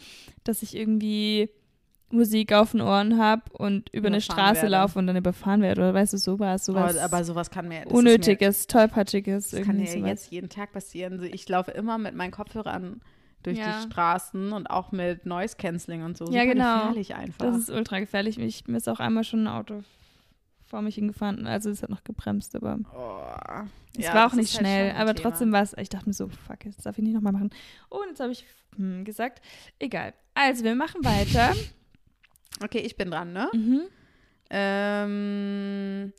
[0.44, 1.50] dass ich irgendwie
[2.10, 4.68] Musik auf den Ohren habe und über eine Straße werde.
[4.68, 5.80] laufe und dann überfahren werde.
[5.82, 9.54] Oder weißt du, sowas, sowas Oh, aber sowas kann mir Unnötiges, Tollpatschiges.
[9.54, 10.10] Mir, das kann mir sowas.
[10.10, 11.24] jetzt jeden Tag passieren.
[11.24, 13.02] Ich laufe immer mit meinen Kopfhörern
[13.44, 13.78] durch Ja.
[13.82, 16.26] die Straßen und auch mit Noise Cancelling und so.
[16.26, 16.78] Ja, Super genau.
[16.80, 17.46] gefährlich einfach.
[17.46, 18.38] Das ist ultra gefährlich.
[18.38, 19.82] Ich, mir ist auch einmal schon ein Auto
[20.72, 21.46] vor mich hingefahren.
[21.46, 23.68] Also es hat noch gebremst, aber oh.
[23.98, 24.90] es Ja, war auch nicht halt schnell.
[24.92, 25.30] ein aber Thema.
[25.30, 27.50] trotzdem war es, ich dachte mir so, fuck, jetzt darf ich nicht nochmal machen.
[27.90, 28.46] Und jetzt habe ich
[28.78, 29.42] hm, gesagt,
[29.80, 30.14] egal.
[30.34, 31.54] Also, wir machen weiter.
[32.64, 33.50] Okay, ich bin dran, ne?
[33.54, 33.82] mhm.
[34.52, 36.14] Ähm,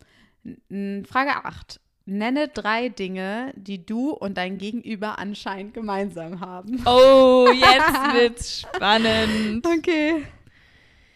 [1.07, 1.78] Frage 8.
[2.05, 6.82] Nenne drei Dinge, die du und dein Gegenüber anscheinend gemeinsam haben.
[6.84, 9.64] Oh, jetzt wird's spannend.
[9.64, 10.24] Okay.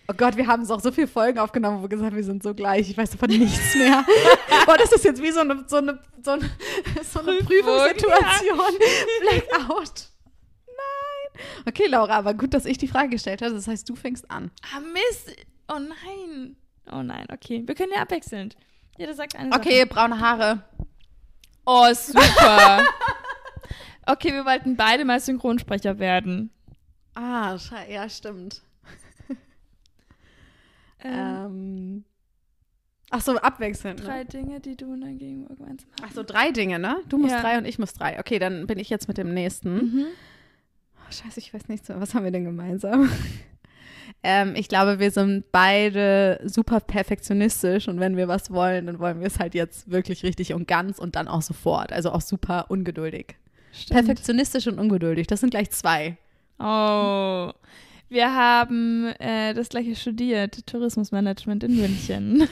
[0.09, 2.23] Oh Gott, wir haben so auch so viele Folgen aufgenommen, wo wir gesagt haben, wir
[2.25, 2.89] sind so gleich.
[2.89, 4.05] Ich weiß davon nichts mehr.
[4.67, 6.51] Boah, das ist jetzt wie so eine, so eine, so eine,
[7.03, 7.47] so eine Prüfung,
[7.77, 8.59] Prüfungssituation.
[9.21, 10.09] Blackout.
[10.69, 11.45] Nein.
[11.67, 13.53] Okay, Laura, aber gut, dass ich die Frage gestellt habe.
[13.55, 14.53] Das heißt, du fängst an.
[14.75, 15.35] Ah, Mist.
[15.69, 16.57] Oh nein.
[16.93, 17.65] Oh nein, okay.
[17.67, 18.55] Wir können ja abwechselnd.
[18.99, 19.87] Jeder sagt eine Okay, Sache.
[19.87, 20.63] braune Haare.
[21.65, 22.85] Oh, super.
[24.07, 26.51] okay, wir wollten beide mal Synchronsprecher werden.
[27.17, 27.57] Ah,
[27.91, 28.63] ja, stimmt.
[31.13, 32.05] Ähm, Ähm.
[33.11, 34.05] Ach so, abwechselnd.
[34.05, 34.25] drei Ne?
[34.27, 36.09] Dinge, die du und dein Gegenüber gemeinsam haben.
[36.09, 36.97] Ach so, drei Dinge, ne?
[37.09, 37.41] Du musst Ja.
[37.41, 38.19] drei und ich muss drei.
[38.19, 39.75] Okay, dann bin ich jetzt mit dem nächsten.
[39.77, 40.05] Mhm.
[40.99, 41.95] Oh, scheiße, ich weiß nicht so.
[42.01, 43.09] Was haben wir denn gemeinsam?
[44.25, 49.21] ähm, ich glaube, wir sind beide super perfektionistisch und wenn wir was wollen, dann wollen
[49.21, 51.93] wir es halt jetzt wirklich richtig und ganz und dann auch sofort.
[51.93, 53.37] Also auch super ungeduldig.
[53.73, 54.01] Stimmt.
[54.01, 56.17] Perfektionistisch und ungeduldig, das sind gleich zwei.
[56.59, 57.53] Oh.
[58.09, 62.49] Wir haben äh, das gleiche studiert, Tourismusmanagement in München.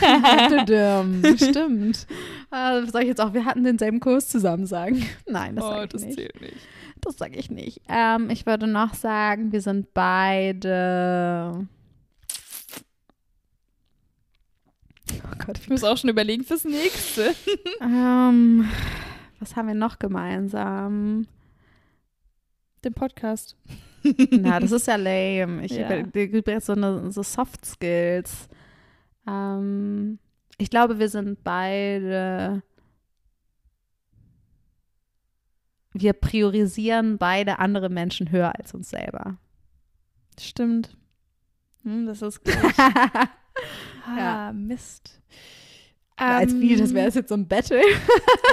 [1.36, 2.06] Stimmt.
[2.50, 5.06] Äh, soll ich jetzt auch, wir hatten denselben Kurs zusammen sagen?
[5.26, 6.12] Nein, das sage ich nicht.
[6.12, 6.56] Oh, zählt nicht.
[7.00, 7.80] Das sage ich nicht.
[7.88, 11.66] Ähm, ich würde noch sagen, wir sind beide.
[15.14, 17.34] Oh Gott, Ich muss auch schon überlegen fürs nächste.
[17.80, 18.68] ähm,
[19.38, 21.26] was haben wir noch gemeinsam?
[22.84, 23.56] Den Podcast.
[24.30, 25.64] Na, das ist ja lame.
[25.64, 25.98] Ich Ja.
[26.00, 28.48] über jetzt so, eine, so Soft Skills.
[29.26, 30.18] Ähm,
[30.58, 32.62] ich glaube, wir sind beide.
[35.92, 39.38] Wir priorisieren beide andere Menschen höher als uns selber.
[40.38, 40.96] Stimmt.
[41.82, 42.54] Hm, das ist gut.
[44.06, 44.52] Ah, Ja.
[44.52, 45.20] Mist.
[46.20, 47.80] Als wie, das Ähm, wäre jetzt so ein Battle.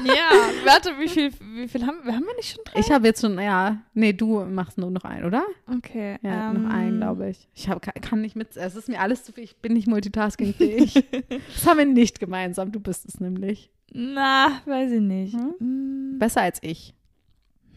[0.05, 0.30] Ja,
[0.63, 2.13] warte, wie viel, wie viel haben wir?
[2.13, 2.80] Haben wir nicht schon drei?
[2.80, 5.43] Ich habe jetzt schon, ja, nee, du machst nur noch einen, oder?
[5.76, 6.18] Okay.
[6.22, 7.47] Ja, ähm, noch einen, glaube ich.
[7.55, 9.88] Ich hab, kann, kann nicht mit, es ist mir alles zu viel, ich bin nicht
[9.88, 10.93] multitaskingfähig.
[11.30, 13.72] das haben wir nicht gemeinsam, du bist es nämlich.
[13.91, 15.34] Na, weiß ich nicht.
[15.34, 15.55] Hm?
[15.59, 16.15] Hm.
[16.20, 16.93] Besser als ich.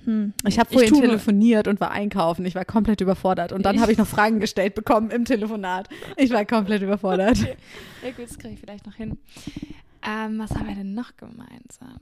[0.05, 0.33] Hm.
[0.47, 2.45] Ich habe Ich vorhin tue- telefoniert und war einkaufen.
[2.47, 3.53] Ich war komplett überfordert.
[3.53, 5.89] Und dann Ich- habe ich noch Fragen gestellt bekommen im Telefonat.
[6.17, 7.39] Ich war komplett überfordert.
[8.03, 9.19] Ja gut, das kriege ich vielleicht noch hin.
[10.07, 11.99] Ähm, was haben wir denn noch gemeinsam?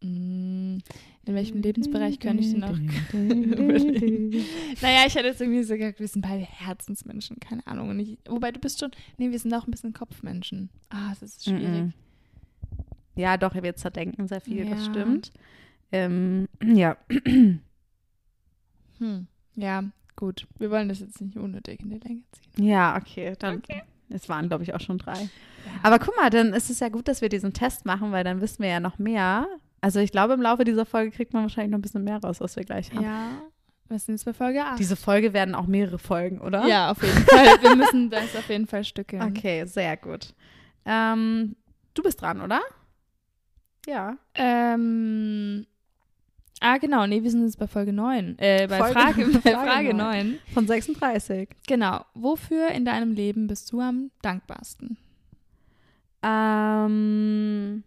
[0.00, 0.78] Hm,
[1.26, 2.78] In welchem Lebensbereich könnte ich denn noch?
[4.80, 7.98] Naja, ich hätte jetzt irgendwie so gesagt, wir sind beide Herzensmenschen, keine Ahnung.
[7.98, 10.70] Ich, wobei du bist schon, nee, wir sind auch ein bisschen Kopfmenschen.
[10.88, 11.68] Ah, das ist schwierig.
[11.68, 11.92] Mhm.
[13.18, 14.90] Ja, doch, wir zerdenken sehr viel, das Ja.
[14.92, 15.32] stimmt.
[15.92, 16.96] Ähm, ja.
[18.98, 19.26] Hm.
[19.54, 19.84] Ja,
[20.16, 20.46] gut.
[20.58, 22.66] Wir wollen das jetzt nicht unnötig in die Länge ziehen.
[22.66, 23.34] Ja, okay.
[23.38, 23.82] Dann, Okay.
[24.10, 25.28] Es waren, glaube ich, auch schon drei.
[25.82, 28.40] Aber guck mal, dann ist es ja gut, dass wir diesen Test machen, weil dann
[28.40, 29.46] wissen wir ja noch mehr.
[29.82, 32.40] Also ich glaube, im Laufe dieser Folge kriegt man wahrscheinlich noch ein bisschen mehr raus,
[32.40, 33.04] was wir gleich haben.
[33.04, 33.28] Ja,
[33.88, 34.78] wir sind jetzt bei Folge 8.
[34.78, 36.66] Diese Folge werden auch mehrere Folgen, oder?
[36.66, 37.46] Ja, auf jeden Fall.
[37.62, 39.22] Wir müssen das auf jeden Fall stückeln.
[39.22, 40.34] Okay, sehr gut.
[40.84, 41.54] Ähm,
[41.94, 42.60] du bist dran, oder?
[43.86, 44.16] Ja.
[44.34, 45.66] Ähm,
[46.60, 47.06] ah, genau.
[47.06, 48.38] Nee, wir sind jetzt bei Folge 9.
[48.38, 49.96] Äh, bei Folge- Frage, bei Frage Frage 9.
[49.96, 50.38] 9.
[50.52, 51.48] Von 36.
[51.66, 52.04] Genau.
[52.14, 54.96] Wofür in deinem Leben bist du am dankbarsten?
[56.22, 57.84] Ähm,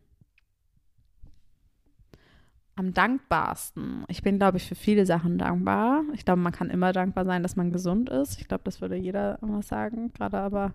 [2.75, 4.05] am dankbarsten.
[4.07, 6.03] Ich bin, glaube ich, für viele Sachen dankbar.
[6.13, 8.39] Ich glaube, man kann immer dankbar sein, dass man gesund ist.
[8.39, 10.11] Ich glaube, das würde jeder immer sagen.
[10.13, 10.73] Gerade aber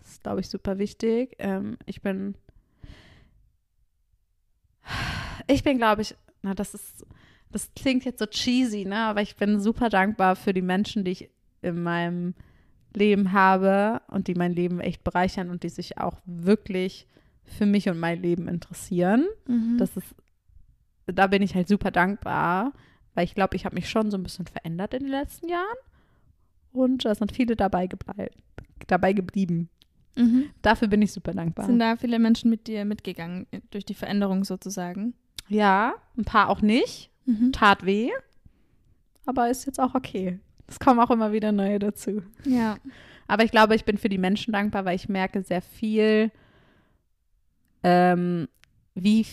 [0.00, 1.36] das ist, glaube ich, super wichtig.
[1.38, 2.34] Ähm, ich bin,
[5.46, 7.04] ich bin, glaube ich, na, das ist,
[7.50, 8.96] das klingt jetzt so cheesy, ne?
[8.98, 11.30] Aber ich bin super dankbar für die Menschen, die ich
[11.62, 12.34] in meinem
[12.94, 17.06] Leben habe und die mein Leben echt bereichern und die sich auch wirklich
[17.44, 19.26] für mich und mein Leben interessieren.
[19.46, 19.76] Mhm.
[19.78, 20.14] Das ist,
[21.06, 22.72] da bin ich halt super dankbar,
[23.14, 25.76] weil ich glaube, ich habe mich schon so ein bisschen verändert in den letzten Jahren.
[26.72, 28.30] und da sind viele dabei, geblei-
[28.86, 29.68] dabei geblieben.
[30.16, 30.50] Mhm.
[30.62, 31.66] Dafür bin ich super dankbar.
[31.66, 35.14] Sind da viele Menschen mit dir mitgegangen durch die Veränderung sozusagen?
[35.48, 37.10] ja, ein paar auch nicht.
[37.24, 37.52] Mhm.
[37.52, 38.10] Tat weh,
[39.26, 40.38] aber ist jetzt auch okay.
[40.66, 42.22] Es kommen auch immer wieder neue dazu.
[42.44, 42.76] Ja.
[43.28, 46.30] Aber ich glaube, ich bin für die Menschen dankbar, weil ich merke sehr viel,
[47.82, 48.48] ähm,
[48.94, 49.26] wie,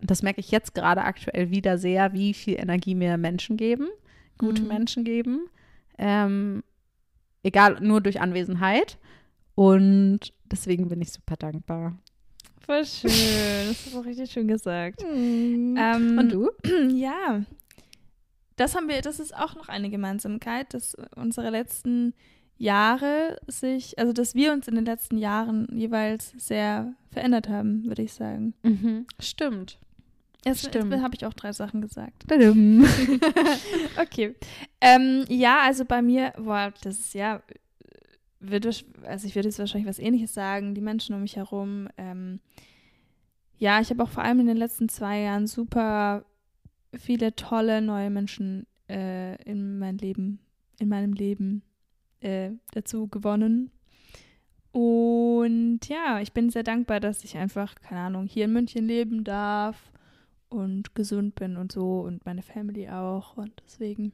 [0.00, 3.88] das merke ich jetzt gerade aktuell wieder sehr, wie viel Energie mir Menschen geben,
[4.38, 4.68] gute Mhm.
[4.68, 5.40] Menschen geben.
[5.98, 6.62] Ähm,
[7.42, 8.98] egal, nur durch Anwesenheit.
[9.54, 11.96] Und deswegen bin ich super dankbar.
[12.64, 13.10] Voll schön.
[13.68, 15.02] Das hast du auch richtig schön gesagt.
[15.02, 16.50] Ähm, Und du?
[16.94, 17.42] Ja.
[18.56, 22.14] Das haben wir, das ist auch noch eine Gemeinsamkeit, dass unsere letzten
[22.56, 28.02] Jahre sich, also dass wir uns in den letzten Jahren jeweils sehr verändert haben, würde
[28.02, 28.54] ich sagen.
[29.18, 29.80] Stimmt.
[30.44, 30.92] Jetzt, Stimmt.
[30.92, 32.22] jetzt habe ich auch drei Sachen gesagt.
[34.00, 34.34] Okay.
[34.80, 37.42] Ähm, ja, also bei mir, boah, das ist ja,
[38.50, 38.70] würde,
[39.02, 41.88] also ich würde jetzt wahrscheinlich was ähnliches sagen, die Menschen um mich herum.
[41.96, 42.40] Ähm,
[43.58, 46.24] ja, ich habe auch vor allem in den letzten zwei Jahren super
[46.96, 50.40] viele tolle neue Menschen äh, in mein Leben,
[50.78, 51.62] in meinem Leben
[52.20, 53.70] äh, dazu gewonnen.
[54.72, 59.22] Und ja, ich bin sehr dankbar, dass ich einfach, keine Ahnung, hier in München leben
[59.22, 59.92] darf
[60.48, 63.36] und gesund bin und so und meine Family auch.
[63.36, 64.12] Und deswegen.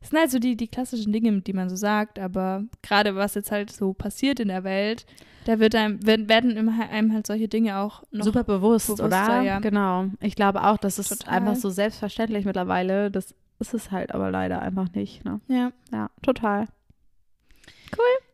[0.00, 3.34] Das sind halt so die, die klassischen Dinge, die man so sagt, aber gerade was
[3.34, 5.04] jetzt halt so passiert in der Welt,
[5.44, 9.42] da wird einem, werden, einem halt solche Dinge auch noch Super bewusst, oder?
[9.42, 9.58] ja.
[9.58, 10.06] Genau.
[10.20, 11.34] Ich glaube auch, das ist Total.
[11.34, 13.10] einfach so selbstverständlich mittlerweile.
[13.10, 15.24] Das ist es halt aber leider einfach nicht.
[15.24, 15.40] Ne?
[15.48, 15.72] Ja.
[15.92, 16.66] Ja, total.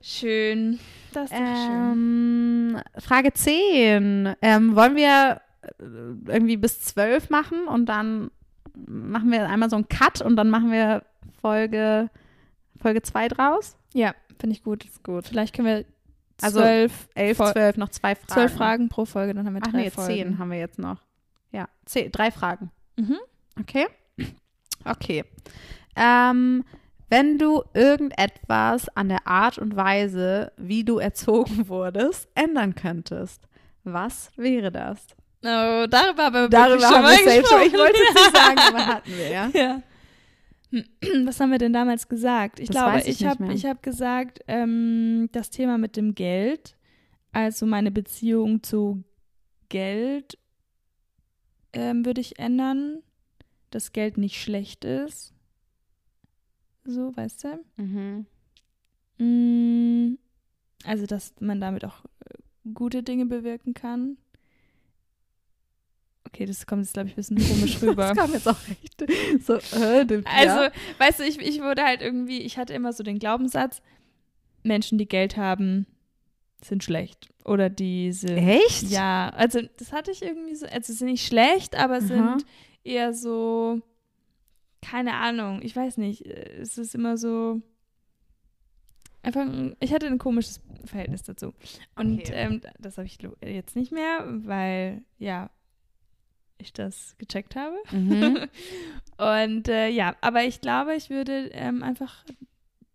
[0.01, 0.79] Schön.
[1.13, 2.77] Das ist doch schön.
[2.77, 4.35] Ähm, Frage 10.
[4.41, 8.31] Ähm, wollen wir äh, irgendwie bis 12 machen und dann
[8.87, 11.03] machen wir einmal so einen Cut und dann machen wir
[11.47, 12.11] Folge,
[12.81, 13.77] Folge 2 draus?
[13.95, 14.85] Ja, finde ich gut.
[14.85, 15.27] Ist gut.
[15.27, 15.85] Vielleicht können wir
[16.43, 18.29] Also zwölf, 11, Fol- 12, noch zwei Fragen.
[18.33, 20.13] zwölf Fragen pro Folge, dann haben wir Ach drei nee, Folgen.
[20.15, 20.99] 10 haben wir jetzt noch.
[21.53, 22.71] Ja, zehn, drei Fragen.
[22.97, 23.17] Mhm.
[23.61, 23.87] Okay?
[24.85, 25.25] Okay.
[25.95, 26.65] Ähm,
[27.09, 33.47] wenn du irgendetwas an der Art und Weise, wie du erzogen wurdest, ändern könntest,
[33.85, 34.99] was wäre das?
[35.45, 37.61] Oh, darüber haben wir Darüber schon haben mal wir safe schon.
[37.63, 37.79] Ich gesprochen.
[37.79, 39.51] wollte es nicht sagen, aber hatten wir, ja.
[39.55, 39.83] Ja.
[41.25, 42.61] Was haben wir denn damals gesagt?
[42.61, 46.77] Ich Das glaube, ich ich habe hab gesagt, ähm, das Thema mit dem Geld,
[47.33, 49.05] also meine Beziehung zu
[49.69, 50.39] Geld,
[51.73, 53.03] ähm, würde ich ändern,
[53.71, 55.35] dass Geld nicht schlecht ist.
[56.85, 57.65] So, weißt du?
[57.77, 58.27] Mhm.
[59.19, 60.19] Mm,
[60.85, 62.39] Also, dass man damit auch äh,
[62.75, 64.19] gute Dinge bewirken kann.
[66.27, 68.09] Okay, das kommt jetzt, glaube ich, ein bisschen komisch rüber.
[68.09, 69.05] Das kam jetzt auch recht.
[69.47, 70.71] So, äh, dem, Also, ja.
[70.99, 73.81] weißt du, ich, ich wurde halt irgendwie, ich hatte immer so den Glaubenssatz,
[74.63, 75.87] Menschen, die Geld haben,
[76.65, 77.29] sind schlecht.
[77.45, 78.39] Oder die sind.
[78.39, 78.91] Echt?
[78.91, 82.01] Ja, also das hatte ich irgendwie so, also sie sind nicht schlecht, aber Aha.
[82.01, 82.45] sind
[82.83, 83.81] eher so,
[84.83, 87.61] keine Ahnung, ich weiß nicht, äh, es ist immer so,
[89.23, 91.53] einfach, ein- ich hatte ein komisches Verhältnis dazu.
[91.97, 92.33] Und Okay.
[92.33, 95.51] ähm, das habe ich jetzt nicht mehr, weil, ja,
[96.59, 97.77] ich das gecheckt habe.
[97.91, 98.49] Mhm.
[99.19, 102.25] Und äh, ja, aber ich glaube, ich würde ähm, einfach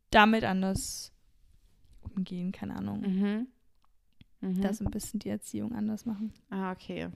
[0.09, 1.11] damit anders
[2.15, 3.01] umgehen, keine Ahnung.
[3.01, 3.47] Mhm.
[4.41, 4.61] Mhm.
[4.61, 6.33] Da so ein bisschen die Erziehung anders machen.
[6.49, 7.09] ah, okay.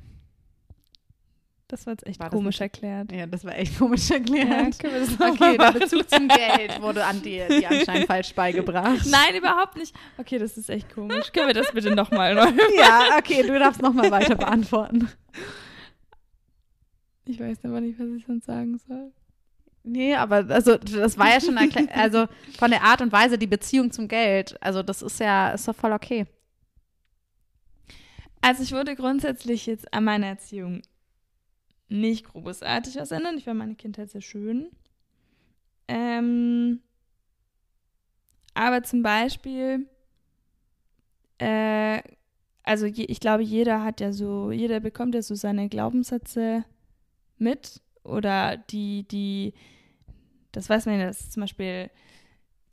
[1.68, 3.12] Das war jetzt echt War komisch erklärt.
[3.12, 4.84] Ja, das war echt komisch erklärt.
[4.84, 9.08] Ja, Okay, der Bezug zum Geld wurde an dir, dir anscheinend falsch beigebracht.
[9.08, 9.96] Nein, überhaupt nicht.
[10.20, 11.32] Okay, das ist echt komisch.
[11.34, 12.52] Können wir das bitte nochmal neu?
[12.78, 15.10] Ja, okay, du darfst nochmal weiter beantworten.
[17.26, 19.12] Ich weiß aber nicht, was ich sonst sagen soll.
[19.84, 22.26] Nee, aber also das war ja schon erklärt, also
[22.58, 25.76] von der Art und Weise die Beziehung zum Geld, also das ist ja ist doch
[25.76, 26.26] voll okay.
[28.42, 30.82] Also ich wurde grundsätzlich jetzt an meiner Erziehung
[31.88, 33.38] nicht großartig was ändern.
[33.38, 34.68] Ich fand meine Kindheit sehr schön.
[35.88, 36.82] Ähm,
[38.54, 39.88] aber zum Beispiel,
[41.38, 42.02] äh,
[42.64, 46.66] also je, ich glaube, jeder hat ja so, jeder bekommt ja so seine Glaubenssätze
[47.38, 49.54] mit oder die, die,
[50.52, 51.90] das weiß man ja, dass zum Beispiel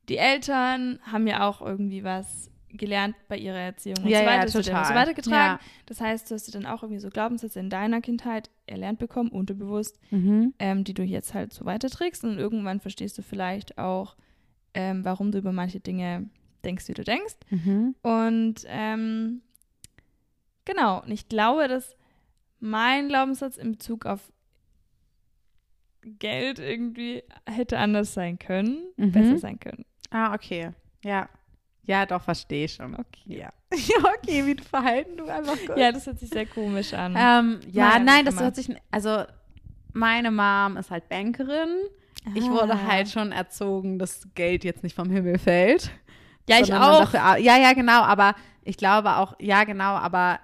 [0.09, 4.47] die Eltern haben ja auch irgendwie was gelernt bei ihrer Erziehung und Ja, so weiter.
[4.47, 4.85] Ja total.
[4.87, 5.59] so weitergetragen.
[5.59, 5.61] Ja.
[5.87, 9.29] Das heißt, du hast dir dann auch irgendwie so Glaubenssätze in deiner Kindheit erlernt bekommen,
[9.31, 10.55] unterbewusst, Mhm.
[10.59, 12.25] ähm, die du jetzt halt so weiterträgst.
[12.25, 14.17] Und irgendwann verstehst du vielleicht auch,
[14.75, 16.31] ähm, warum du über manche Dinge
[16.65, 17.35] denkst, wie du denkst.
[17.51, 17.95] Mhm.
[18.03, 19.43] Und ähm,
[20.65, 21.95] genau, und ich glaube, dass
[22.59, 24.32] mein Glaubenssatz in Bezug auf
[26.05, 29.13] Geld irgendwie hätte anders sein können, Mhm.
[29.13, 29.85] besser sein können.
[30.11, 30.71] Ah, okay.
[31.05, 31.29] Ja.
[31.85, 32.95] Ja, doch, verstehe ich schon.
[32.95, 33.39] Okay.
[33.39, 33.51] Ja.
[33.75, 35.77] ja, okay, wie verhalten du einfach gut.
[35.77, 37.15] Ja, das hört sich sehr komisch an.
[37.17, 39.25] Ähm, ja, nein, wie das hört sich, also
[39.93, 41.69] meine Mom ist halt Bankerin.
[42.35, 42.87] Ich wurde Ah.
[42.87, 45.91] halt schon erzogen, dass Geld jetzt nicht vom Himmel fällt.
[46.49, 47.11] Ja, ich auch.
[47.11, 50.39] Dafür, ja, ja, genau, aber ich glaube auch, ja, genau, aber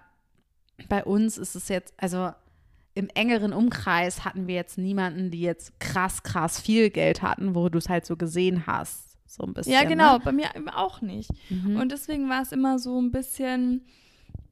[0.88, 2.32] bei uns ist es jetzt, also
[2.98, 7.68] im engeren Umkreis hatten wir jetzt niemanden, die jetzt krass, krass viel Geld hatten, wo
[7.68, 9.16] du es halt so gesehen hast.
[9.24, 9.72] So ein bisschen.
[9.72, 10.20] Ja, genau, Ne?
[10.24, 11.30] bei mir auch nicht.
[11.48, 11.76] Mhm.
[11.76, 13.82] Und deswegen war es immer so ein bisschen,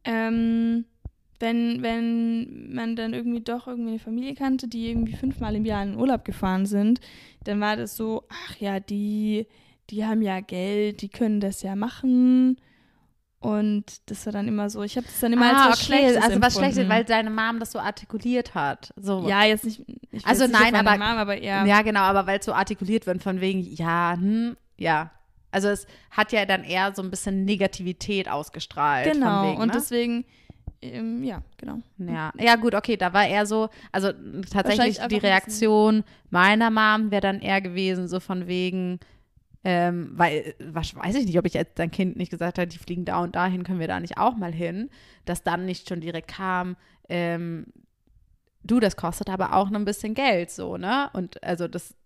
[0.04, 0.84] ähm,
[1.40, 5.82] wenn, wenn man dann irgendwie doch irgendwie eine Familie kannte, die irgendwie fünfmal im Jahr
[5.82, 7.00] in den Urlaub gefahren sind,
[7.44, 9.48] dann war das so, ach ja, die,
[9.90, 12.58] die haben ja Geld, die können das ja machen.
[13.46, 15.84] Und das war dann immer so, ich habe das dann immer ah, als was okay,
[15.84, 16.90] Schlechtes also was Schlechtes, empfunden.
[16.90, 18.92] weil deine Mom das so artikuliert hat.
[18.96, 19.28] So.
[19.28, 19.84] Ja, jetzt nicht.
[20.24, 21.64] Also jetzt nein, aber- Mom, aber eher.
[21.64, 25.12] Ja, genau, aber weil es so artikuliert wird von wegen, ja, hm, ja.
[25.52, 29.12] Also es hat ja dann eher so ein bisschen Negativität ausgestrahlt.
[29.12, 29.52] genau.
[29.52, 29.74] Wegen, und ne?
[29.76, 30.24] deswegen,
[30.82, 31.78] ähm, ja, genau.
[31.98, 34.10] Ja, ja gut, okay, da war eher so, also
[34.50, 38.98] tatsächlich die Reaktion meiner Mom wäre dann eher gewesen, so von wegen,
[39.68, 42.78] ähm, weil, was, weiß ich nicht, ob ich jetzt dein Kind nicht gesagt hätte, die
[42.78, 44.90] fliegen da und dahin, können wir da nicht auch mal hin,
[45.24, 46.76] dass dann nicht schon direkt kam,
[47.08, 47.66] ähm,
[48.62, 51.10] du, das kostet aber auch noch ein bisschen Geld, so, ne?
[51.14, 51.96] Und also das,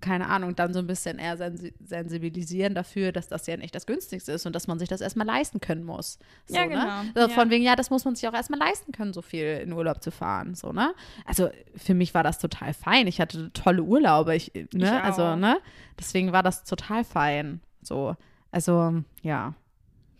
[0.00, 3.86] keine Ahnung, dann so ein bisschen eher sensi sensibilisieren dafür, dass das ja nicht das
[3.86, 6.18] günstigste ist und dass man sich das erstmal leisten können muss.
[6.46, 6.68] So, Ja, Ne?
[6.70, 7.02] genau.
[7.14, 7.28] So, Ja.
[7.28, 10.02] Von wegen, ja, das muss man sich auch erstmal leisten können, so viel in Urlaub
[10.02, 10.94] zu fahren, so, ne?
[11.26, 13.06] Also für mich war das total fein.
[13.06, 14.68] Ich hatte tolle Urlaube, ich, ne?
[14.72, 15.58] Ich also, ne?
[15.98, 18.16] Deswegen war das total fein, so.
[18.50, 19.54] Also, ja.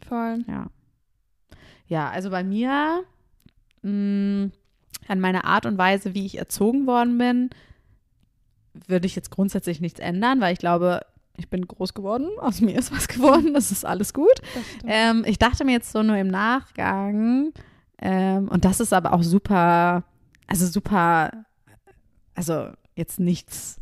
[0.07, 0.45] Voll.
[0.47, 0.67] Ja.
[1.87, 3.03] Ja, also bei mir,
[3.83, 4.51] mh,
[5.09, 7.51] an meiner Art und Weise, wie ich erzogen worden bin,
[8.87, 11.01] würde ich jetzt grundsätzlich nichts ändern, weil ich glaube,
[11.37, 14.41] ich bin groß geworden, aus mir ist was geworden, das ist alles gut.
[14.87, 17.53] Ähm, ich dachte mir jetzt so nur im Nachgang,
[17.99, 20.05] ähm, und das ist aber auch super,
[20.47, 21.31] also super,
[22.35, 23.81] also jetzt nichts,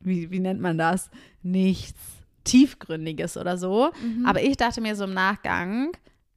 [0.00, 1.10] wie, wie nennt man das?
[1.42, 2.00] Nichts
[2.44, 3.90] Tiefgründiges oder so.
[4.00, 4.24] Mhm.
[4.24, 5.90] Aber ich dachte mir so im Nachgang,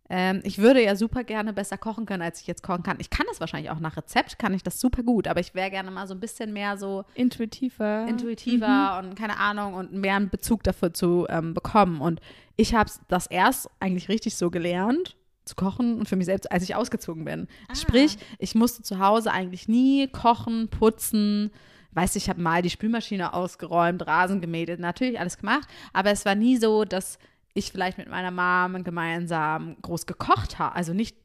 [0.10, 2.97] ähm, ich würde ja super gerne besser kochen können, als ich jetzt kochen kann.
[2.99, 5.70] Ich kann das wahrscheinlich auch nach Rezept, kann ich das super gut, aber ich wäre
[5.70, 8.07] gerne mal so ein bisschen mehr so intuitiver.
[8.07, 12.01] intuitiver und keine Ahnung und mehr einen Bezug dafür zu ähm, bekommen.
[12.01, 12.22] Und
[12.55, 16.64] ich habe das erst eigentlich richtig so gelernt zu kochen und für mich selbst, als
[16.64, 17.47] ich ausgezogen bin.
[17.68, 17.76] Ah.
[17.76, 21.51] Sprich, ich musste zu Hause eigentlich nie kochen, putzen.
[21.91, 26.24] Weißt du, ich habe mal die Spülmaschine ausgeräumt, Rasen gemäht, natürlich alles gemacht, aber es
[26.24, 27.18] war nie so, dass
[27.54, 30.76] ich vielleicht mit meiner Mom gemeinsam groß gekocht habe.
[30.76, 31.16] Also nicht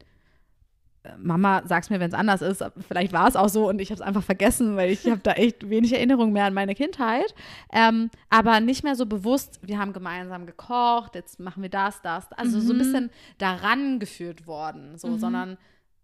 [1.03, 2.63] äh, Mama, sag's mir, wenn es anders ist.
[2.87, 5.33] Vielleicht war es auch so und ich habe es einfach vergessen, weil ich habe da
[5.33, 7.33] echt wenig Erinnerung mehr an meine Kindheit.
[7.71, 12.31] Ähm, aber nicht mehr so bewusst, wir haben gemeinsam gekocht, jetzt machen wir das, das.
[12.33, 12.79] Also so ein Mhm.
[12.79, 15.17] bisschen daran geführt worden, so, Mhm.
[15.19, 15.57] sondern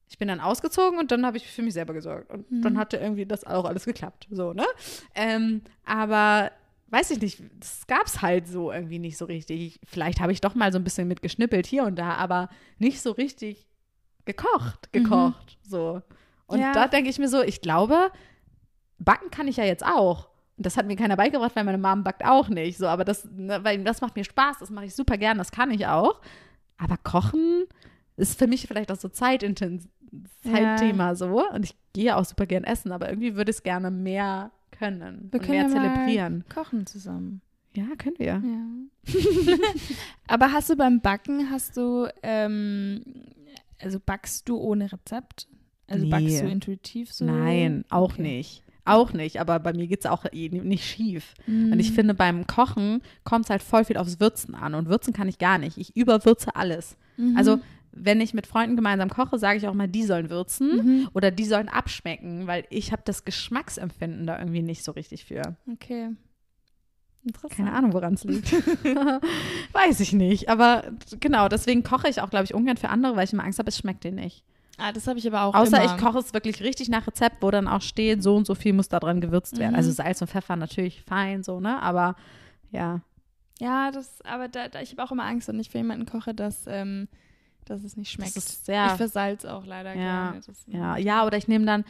[0.07, 2.29] ich bin dann ausgezogen und dann habe ich für mich selber gesorgt.
[2.29, 2.61] Und Mhm.
[2.61, 4.65] dann hatte irgendwie das auch alles geklappt, so, ne?
[5.15, 6.51] Ähm, aber
[6.91, 9.79] weiß ich nicht, das gab es halt so irgendwie nicht so richtig.
[9.85, 13.11] Vielleicht habe ich doch mal so ein bisschen mitgeschnippelt hier und da, aber nicht so
[13.11, 13.67] richtig
[14.25, 16.01] gekocht, gekocht, so.
[16.47, 16.73] Und Ja.
[16.73, 18.11] da denke ich mir so, ich glaube,
[18.99, 20.29] backen kann ich ja jetzt auch.
[20.57, 22.77] Und das hat mir keiner beigebracht, weil meine Mom backt auch nicht.
[22.77, 25.51] So, aber das, ne, weil das macht mir Spaß, das mache ich super gern, das
[25.51, 26.19] kann ich auch.
[26.77, 27.63] Aber kochen
[28.17, 29.89] ist für mich vielleicht auch so zeitintensiv
[30.43, 30.51] Ja.
[30.51, 31.47] Zeitthema so.
[31.49, 35.29] Und ich gehe auch super gern essen, aber irgendwie würde ich es gerne mehr können
[35.31, 36.43] Wir und können mehr ja zelebrieren.
[36.53, 37.41] kochen zusammen.
[37.73, 38.41] Ja, können wir.
[38.43, 39.13] Ja.
[40.27, 43.01] Aber hast du beim Backen, hast du, ähm,
[43.81, 45.47] also backst du ohne Rezept?
[45.87, 46.11] Also Nee.
[46.11, 47.25] backst du intuitiv so?
[47.25, 48.21] Nein, auch Okay.
[48.21, 48.63] nicht.
[48.83, 51.35] Auch nicht, aber bei mir geht es auch eh nicht schief.
[51.45, 51.71] Mhm.
[51.73, 54.73] Und ich finde, beim Kochen kommt es halt voll viel aufs Würzen an.
[54.73, 55.77] Und Würzen kann ich gar nicht.
[55.77, 56.97] Ich überwürze alles.
[57.15, 57.37] Mhm.
[57.37, 57.59] Also,
[57.93, 61.09] wenn ich mit Freunden gemeinsam koche, sage ich auch mal, die sollen würzen Mhm.
[61.13, 65.57] oder die sollen abschmecken, weil ich habe das Geschmacksempfinden da irgendwie nicht so richtig für.
[65.71, 66.09] Okay.
[67.23, 67.51] Interessant.
[67.55, 68.51] Keine Ahnung, woran es liegt.
[69.73, 70.49] Weiß ich nicht.
[70.49, 70.83] Aber
[71.19, 73.69] genau, deswegen koche ich auch, glaube ich, ungern für andere, weil ich immer Angst habe,
[73.69, 74.43] es schmeckt denen nicht.
[74.77, 75.93] Ah, das habe ich aber auch Außer immer.
[75.95, 78.73] ich koche es wirklich richtig nach Rezept, wo dann auch steht, so und so viel
[78.73, 79.71] muss da dran gewürzt werden.
[79.73, 79.77] Mhm.
[79.77, 81.79] Also Salz und Pfeffer natürlich fein, so, ne?
[81.83, 82.15] Aber
[82.71, 83.01] ja.
[83.59, 86.33] Ja, das, aber da, da ich habe auch immer Angst, wenn ich für jemanden koche,
[86.33, 87.07] dass, ähm,
[87.71, 88.35] dass es nicht schmeckt.
[88.37, 90.41] Das ist sehr, Ich versalz auch leider Ja, gerne.
[90.67, 91.83] Ja, ja, oder ich nehme dann,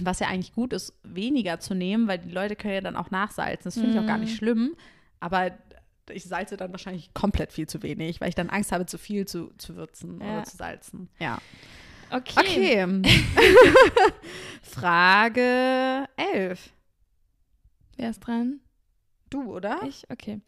[0.00, 3.10] was ja eigentlich gut ist, weniger zu nehmen, weil die Leute können ja dann auch
[3.10, 3.64] nachsalzen.
[3.64, 4.36] Das finde ich auch gar nicht Mhm.
[4.36, 4.76] schlimm.
[5.20, 5.50] Aber
[6.10, 9.26] ich salze dann wahrscheinlich komplett viel zu wenig, weil ich dann Angst habe, zu viel
[9.26, 10.26] zu, zu würzen Ja.
[10.38, 11.08] oder zu salzen.
[11.18, 11.38] Ja.
[12.10, 12.40] Okay.
[12.40, 13.02] Okay.
[14.62, 16.70] Frage 11.
[17.96, 18.60] Wer ist dran?
[19.30, 19.80] Du, oder?
[19.86, 20.04] Ich?
[20.10, 20.40] Okay.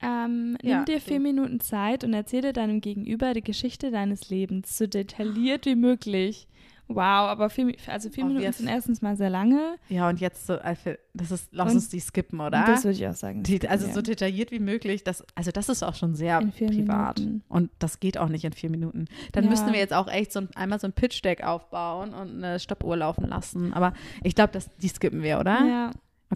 [0.00, 1.22] Ähm, nimm Ja, dir vier du.
[1.24, 6.46] Minuten Zeit und erzähle deinem Gegenüber die Geschichte deines Lebens, so detailliert wie möglich.
[6.90, 9.76] Wow, aber vier, also vier Oh, Minuten sind erstens mal sehr lange.
[9.90, 12.64] Ja, und jetzt so, Alfie, das ist, lass Und- uns die skippen, oder?
[12.66, 13.42] Das würde ich auch sagen.
[13.42, 13.92] Die, also Ja.
[13.92, 15.04] so detailliert wie möglich.
[15.04, 17.18] Das, also das ist auch schon sehr privat.
[17.18, 17.42] Minuten.
[17.50, 19.04] Und das geht auch nicht in vier Minuten.
[19.32, 19.50] Dann Ja.
[19.50, 22.96] müssten wir jetzt auch echt so ein, einmal so ein Pitch-Deck aufbauen und eine Stoppuhr
[22.96, 23.74] laufen lassen.
[23.74, 23.92] Aber
[24.24, 25.66] ich glaube, die skippen wir, oder?
[25.66, 25.90] Ja.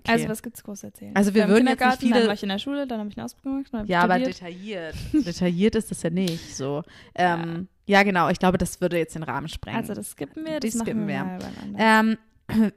[0.04, 0.12] Okay.
[0.12, 1.14] Also was gibt's groß zu erzählen?
[1.14, 3.16] Also wir würden jetzt nicht viele- Dann war ich in der Schule, dann habe ich
[3.16, 3.88] eine Ausbildung gemacht.
[3.88, 4.94] ja, aber detailliert.
[5.12, 6.82] detailliert ist das ja nicht so.
[7.14, 8.02] Ähm, ja.
[8.02, 8.28] genau.
[8.28, 9.78] Ich glaube, das würde jetzt den Rahmen sprengen.
[9.78, 11.78] Also das skippen wir, das machen skippen wir wir.
[11.78, 12.18] Ähm,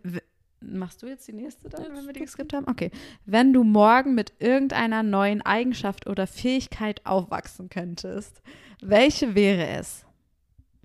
[0.62, 2.68] machst du jetzt die nächste dann, Ja, wenn wir die geskippt haben?
[2.68, 2.92] Okay.
[3.26, 8.42] Wenn du morgen mit irgendeiner neuen Eigenschaft oder Fähigkeit aufwachsen könntest,
[8.82, 10.06] welche wäre es?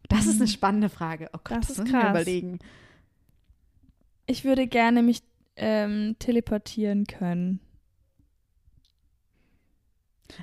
[0.09, 0.49] Das ist eine Mhm.
[0.49, 1.29] spannende Frage.
[1.35, 2.11] Oh Gott, Das das, ist krass.
[2.11, 2.59] überlegen.
[4.27, 5.23] Ich würde gerne mich
[5.61, 7.61] ähm, teleportieren können.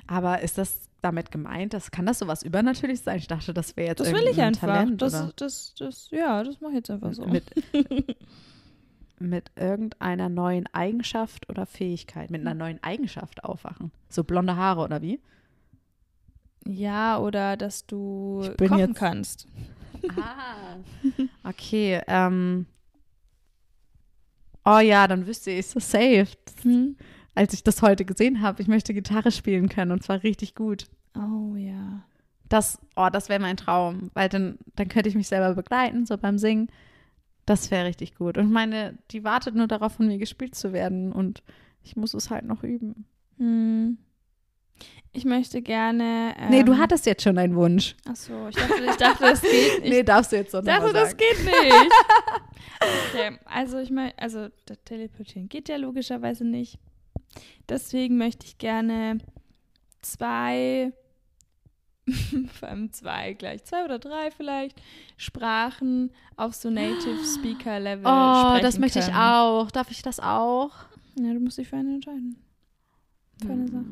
[0.06, 1.72] Aber ist das damit gemeint?
[1.74, 3.18] Das, kann das sowas übernatürlich sein?
[3.18, 4.68] Ich dachte, das wäre jetzt Das will ich einfach.
[4.68, 7.26] Talent, das, das, das, ja, das mache ich jetzt einfach so.
[7.26, 7.44] Mit,
[9.18, 12.30] mit irgendeiner neuen Eigenschaft oder Fähigkeit.
[12.30, 13.90] Mit einer neuen Eigenschaft aufwachen.
[14.08, 15.20] So blonde Haare oder wie?
[16.66, 19.46] ja, oder dass du kochen jetzt- kannst.
[20.16, 20.76] Ah.
[21.42, 22.00] Okay.
[22.06, 22.66] Ähm.
[24.68, 26.28] Oh ja, dann wüsste ich so safe.
[26.62, 26.96] Hm?
[27.34, 30.86] Als ich das heute gesehen habe, ich möchte Gitarre spielen können und zwar richtig gut.
[31.14, 32.04] Oh ja.
[32.50, 36.18] Das, oh, das wäre mein Traum, weil dann, dann könnte ich mich selber begleiten, so
[36.18, 36.68] beim Singen.
[37.46, 38.36] Das wäre richtig gut.
[38.36, 41.42] Und meine, die wartet nur darauf, von mir gespielt zu werden und
[41.82, 43.06] ich muss es halt noch üben.
[43.38, 43.96] Hm.
[45.12, 46.34] Ich möchte gerne.
[46.38, 47.96] Ähm, nee, du hattest jetzt schon einen Wunsch.
[48.08, 49.90] Ach so, ich dachte, ich dachte, das geht nicht.
[49.90, 51.74] Nee, darfst du jetzt Ich dachte, nochmal das geht nicht.
[53.10, 56.78] Okay, also ich meine, also das Teleportieren geht ja logischerweise nicht.
[57.68, 59.18] Deswegen möchte ich gerne
[60.00, 60.92] zwei,
[62.52, 64.80] vor allem zwei gleich, zwei oder drei vielleicht,
[65.16, 69.16] Sprachen auf so Native Speaker Level Oh, sprechen das möchte ich können.
[69.16, 69.70] auch.
[69.72, 70.70] Darf ich das auch?
[71.18, 72.36] Ja, du musst dich für eine entscheiden.
[73.44, 73.84] Für eine Sache.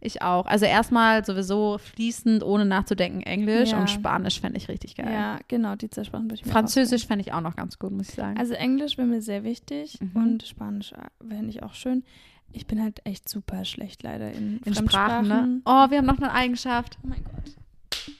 [0.00, 0.46] Ich auch.
[0.46, 3.80] Also erstmal sowieso fließend, ohne nachzudenken, Englisch Ja.
[3.80, 5.10] und Spanisch fände ich richtig geil.
[5.12, 7.92] Ja, genau, die zwei Sprachen würde ich mir Französisch fände ich auch noch ganz gut,
[7.92, 8.38] muss ich sagen.
[8.38, 10.10] Also Englisch wäre mir sehr wichtig Mhm.
[10.16, 12.04] und Spanisch wäre ich auch schön.
[12.52, 15.60] Ich bin halt echt super schlecht leider in, in Sprachen, ne?
[15.66, 16.96] Oh, wir haben noch eine Eigenschaft.
[17.02, 17.52] Oh mein Gott.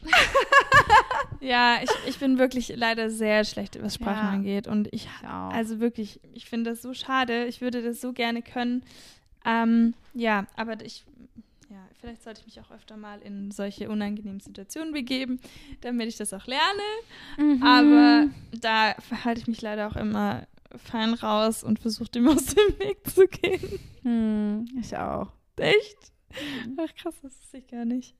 [1.41, 4.31] ja, ich, ich bin wirklich leider sehr schlecht, was Sprachen Ja.
[4.33, 4.67] angeht.
[4.67, 5.53] Und ich, auch.
[5.53, 7.45] also wirklich, ich finde das so schade.
[7.47, 8.83] Ich würde das so gerne können.
[9.45, 11.16] Ähm, ja, aber ich, ja,
[12.01, 15.41] vielleicht sollte ich mich auch öfter mal in solche unangenehmen Situationen begeben,
[15.81, 16.83] damit ich das auch lerne.
[17.39, 17.63] Mhm.
[17.63, 18.29] Aber
[18.61, 22.99] da verhalte ich mich leider auch immer fein raus und versuche dem aus dem Weg
[23.09, 23.79] zu gehen.
[24.03, 25.33] Hm, ich auch.
[25.57, 26.13] Echt?
[26.77, 28.15] Ach krass, das wusste ich gar nicht.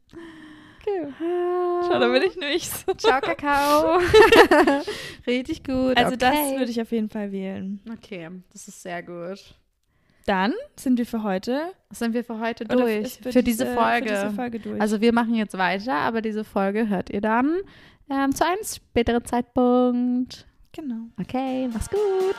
[0.81, 1.13] Okay.
[1.19, 2.95] Schau, da bin ich nicht so.
[2.95, 3.99] Ciao, Kakao.
[5.27, 5.97] richtig gut.
[5.97, 6.59] Also das okay.
[6.59, 7.81] würde ich auf jeden Fall wählen.
[7.93, 9.55] Okay, das ist sehr gut.
[10.27, 13.03] Dann sind wir für heute Sind wir für heute durch?
[13.03, 14.09] ist Für, diese Folge.
[14.09, 14.81] Für diese Folge durch.
[14.81, 17.57] Also wir machen jetzt weiter, aber diese Folge hört ihr dann
[18.11, 20.47] ähm, zu einem späteren Zeitpunkt.
[20.73, 21.07] genau.
[21.21, 22.37] Okay, mach's gut.